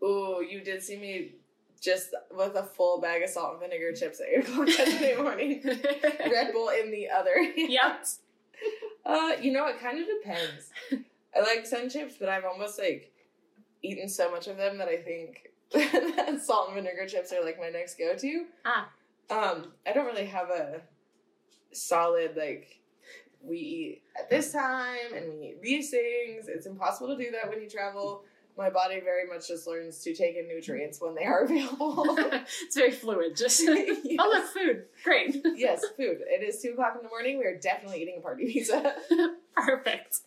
Ooh, 0.02 0.44
you 0.48 0.60
did 0.60 0.82
see 0.82 0.96
me 0.96 1.32
just 1.80 2.14
with 2.30 2.54
a 2.54 2.62
full 2.62 3.00
bag 3.00 3.22
of 3.22 3.30
salt 3.30 3.52
and 3.52 3.60
vinegar 3.60 3.92
chips 3.92 4.20
at 4.20 4.28
8 4.28 4.48
o'clock 4.48 4.68
Saturday 4.68 5.16
morning. 5.16 5.62
Red 5.64 6.52
Bull 6.52 6.68
in 6.68 6.90
the 6.90 7.08
other. 7.08 7.36
Yep. 7.56 8.06
Uh, 9.06 9.32
you 9.40 9.52
know, 9.52 9.66
it 9.66 9.80
kind 9.80 9.98
of 9.98 10.06
depends. 10.06 10.70
I 11.34 11.40
like 11.40 11.66
sun 11.66 11.88
chips, 11.88 12.16
but 12.20 12.28
I've 12.28 12.44
almost 12.44 12.78
like 12.78 13.12
eaten 13.82 14.08
so 14.08 14.30
much 14.30 14.46
of 14.46 14.56
them 14.56 14.78
that 14.78 14.88
I 14.88 14.98
think 14.98 15.48
that 15.72 16.42
salt 16.42 16.68
and 16.68 16.76
vinegar 16.76 17.06
chips 17.06 17.32
are 17.32 17.42
like 17.44 17.58
my 17.58 17.70
next 17.70 17.98
go 17.98 18.14
to. 18.14 18.44
Ah. 18.64 18.88
Um, 19.30 19.72
I 19.86 19.92
don't 19.92 20.06
really 20.06 20.26
have 20.26 20.50
a 20.50 20.82
solid 21.72 22.36
like 22.36 22.80
we 23.42 23.56
eat 23.56 24.02
at 24.18 24.28
this 24.28 24.52
time 24.52 25.14
and 25.14 25.38
we 25.38 25.46
eat 25.46 25.62
these 25.62 25.90
things. 25.90 26.48
It's 26.48 26.66
impossible 26.66 27.16
to 27.16 27.24
do 27.24 27.30
that 27.30 27.48
when 27.48 27.62
you 27.62 27.68
travel. 27.68 28.24
My 28.60 28.68
body 28.68 29.00
very 29.00 29.26
much 29.26 29.48
just 29.48 29.66
learns 29.66 30.02
to 30.02 30.14
take 30.14 30.36
in 30.36 30.46
nutrients 30.46 31.00
when 31.00 31.14
they 31.14 31.24
are 31.24 31.44
available. 31.44 32.04
it's 32.62 32.76
very 32.76 32.90
fluid. 32.90 33.34
Just 33.34 33.58
yes. 33.64 33.98
oh 34.18 34.28
look, 34.28 34.44
food. 34.48 34.84
Great. 35.02 35.34
yes, 35.56 35.82
food. 35.96 36.18
It 36.20 36.46
is 36.46 36.60
two 36.60 36.72
o'clock 36.72 36.92
in 36.94 37.02
the 37.02 37.08
morning. 37.08 37.38
We 37.38 37.46
are 37.46 37.56
definitely 37.56 38.02
eating 38.02 38.16
a 38.18 38.20
party 38.20 38.52
pizza. 38.52 38.96
Perfect. 39.56 40.18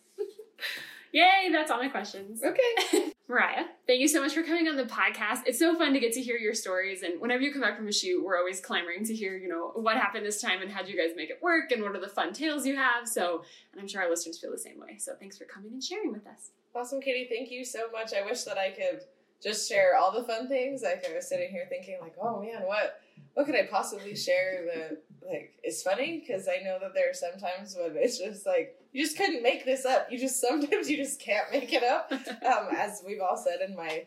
Yay, 1.12 1.48
that's 1.52 1.70
all 1.70 1.78
my 1.78 1.86
questions. 1.86 2.42
Okay. 2.42 3.12
Mariah, 3.28 3.66
thank 3.86 4.00
you 4.00 4.08
so 4.08 4.20
much 4.20 4.34
for 4.34 4.42
coming 4.42 4.66
on 4.66 4.76
the 4.76 4.82
podcast. 4.82 5.42
It's 5.46 5.60
so 5.60 5.78
fun 5.78 5.92
to 5.92 6.00
get 6.00 6.12
to 6.14 6.20
hear 6.20 6.36
your 6.36 6.54
stories. 6.54 7.04
And 7.04 7.20
whenever 7.20 7.40
you 7.40 7.52
come 7.52 7.62
back 7.62 7.76
from 7.76 7.86
a 7.86 7.92
shoot, 7.92 8.24
we're 8.24 8.36
always 8.36 8.60
clamoring 8.60 9.04
to 9.04 9.14
hear, 9.14 9.36
you 9.36 9.46
know, 9.46 9.70
what 9.76 9.96
happened 9.96 10.26
this 10.26 10.42
time 10.42 10.60
and 10.60 10.72
how 10.72 10.82
do 10.82 10.90
you 10.90 10.98
guys 10.98 11.14
make 11.16 11.30
it 11.30 11.38
work 11.40 11.70
and 11.70 11.84
what 11.84 11.94
are 11.94 12.00
the 12.00 12.08
fun 12.08 12.32
tales 12.32 12.66
you 12.66 12.74
have. 12.74 13.06
So, 13.06 13.44
and 13.70 13.80
I'm 13.80 13.86
sure 13.86 14.02
our 14.02 14.10
listeners 14.10 14.40
feel 14.40 14.50
the 14.50 14.58
same 14.58 14.80
way. 14.80 14.98
So 14.98 15.12
thanks 15.20 15.38
for 15.38 15.44
coming 15.44 15.72
and 15.72 15.82
sharing 15.82 16.12
with 16.12 16.26
us. 16.26 16.50
Awesome, 16.74 17.00
Katie. 17.00 17.28
Thank 17.30 17.50
you 17.52 17.64
so 17.64 17.90
much. 17.92 18.12
I 18.12 18.24
wish 18.24 18.42
that 18.44 18.58
I 18.58 18.70
could 18.70 19.02
just 19.40 19.68
share 19.68 19.96
all 19.96 20.10
the 20.10 20.24
fun 20.24 20.48
things. 20.48 20.82
Like 20.82 21.04
I 21.08 21.14
was 21.14 21.28
sitting 21.28 21.50
here 21.50 21.66
thinking, 21.68 21.98
like, 22.00 22.14
oh 22.20 22.40
man, 22.40 22.62
what 22.62 23.00
what 23.34 23.46
could 23.46 23.54
I 23.54 23.66
possibly 23.70 24.16
share 24.16 24.64
that 24.66 25.02
like 25.24 25.54
is 25.62 25.82
funny? 25.82 26.24
Because 26.26 26.48
I 26.48 26.64
know 26.64 26.78
that 26.80 26.92
there 26.94 27.10
are 27.10 27.14
sometimes 27.14 27.76
when 27.76 27.92
it's 27.96 28.18
just 28.18 28.44
like 28.44 28.76
you 28.92 29.04
just 29.04 29.16
couldn't 29.16 29.42
make 29.42 29.64
this 29.64 29.84
up. 29.84 30.08
You 30.10 30.18
just 30.18 30.40
sometimes 30.40 30.90
you 30.90 30.96
just 30.96 31.20
can't 31.20 31.50
make 31.52 31.72
it 31.72 31.84
up. 31.84 32.12
Um, 32.44 32.68
as 32.76 33.02
we've 33.06 33.20
all 33.20 33.36
said 33.38 33.66
in 33.66 33.74
my 33.74 34.04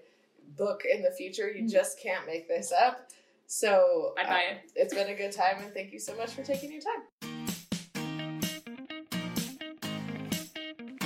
book 0.57 0.83
in 0.89 1.01
the 1.01 1.11
future, 1.11 1.49
you 1.49 1.67
just 1.67 1.99
can't 1.99 2.27
make 2.27 2.47
this 2.47 2.71
up. 2.71 3.09
So 3.47 4.13
I 4.17 4.23
buy 4.23 4.29
um, 4.29 4.57
it. 4.57 4.71
It's 4.75 4.93
been 4.93 5.07
a 5.07 5.15
good 5.15 5.31
time, 5.31 5.57
and 5.63 5.73
thank 5.73 5.91
you 5.91 5.99
so 5.99 6.15
much 6.15 6.31
for 6.31 6.43
taking 6.43 6.71
your 6.71 6.81
time. 6.81 7.36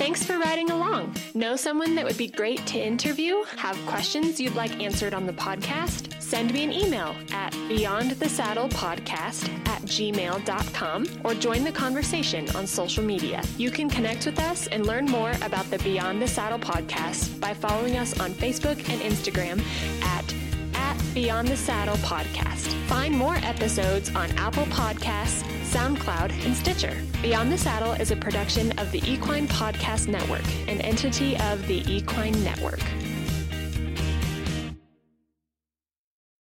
Thanks 0.02 0.24
for 0.24 0.36
riding 0.36 0.72
along. 0.72 1.14
Know 1.32 1.54
someone 1.54 1.94
that 1.94 2.04
would 2.04 2.18
be 2.18 2.26
great 2.26 2.66
to 2.66 2.76
interview? 2.76 3.44
Have 3.56 3.78
questions 3.86 4.40
you'd 4.40 4.56
like 4.56 4.80
answered 4.80 5.14
on 5.14 5.26
the 5.26 5.32
podcast? 5.32 6.20
Send 6.20 6.52
me 6.52 6.64
an 6.64 6.72
email 6.72 7.14
at 7.32 7.52
beyondthesaddlepodcast 7.52 9.68
at 9.68 9.82
gmail.com 9.82 11.06
or 11.22 11.34
join 11.34 11.62
the 11.62 11.70
conversation 11.70 12.50
on 12.56 12.66
social 12.66 13.04
media. 13.04 13.44
You 13.56 13.70
can 13.70 13.88
connect 13.88 14.26
with 14.26 14.40
us 14.40 14.66
and 14.66 14.86
learn 14.86 15.06
more 15.06 15.34
about 15.40 15.70
the 15.70 15.78
Beyond 15.78 16.20
the 16.20 16.26
Saddle 16.26 16.58
podcast 16.58 17.38
by 17.38 17.54
following 17.54 17.96
us 17.96 18.18
on 18.18 18.32
Facebook 18.32 18.78
and 18.90 19.00
Instagram 19.02 19.62
at 20.02 20.34
at 20.74 21.00
Beyond 21.14 21.46
the 21.46 21.56
Saddle 21.56 21.98
podcast. 21.98 22.74
Find 22.88 23.14
more 23.14 23.36
episodes 23.36 24.12
on 24.16 24.32
Apple 24.32 24.64
Podcasts, 24.64 25.44
SoundCloud, 25.72 26.44
and 26.44 26.54
Stitcher. 26.54 26.94
Beyond 27.22 27.50
the 27.50 27.56
Saddle 27.56 27.92
is 27.92 28.10
a 28.10 28.16
production 28.16 28.78
of 28.78 28.92
the 28.92 29.02
Equine 29.10 29.48
Podcast 29.48 30.06
Network, 30.06 30.44
an 30.68 30.82
entity 30.82 31.34
of 31.38 31.66
the 31.66 31.82
Equine 31.90 32.44
Network. 32.44 32.80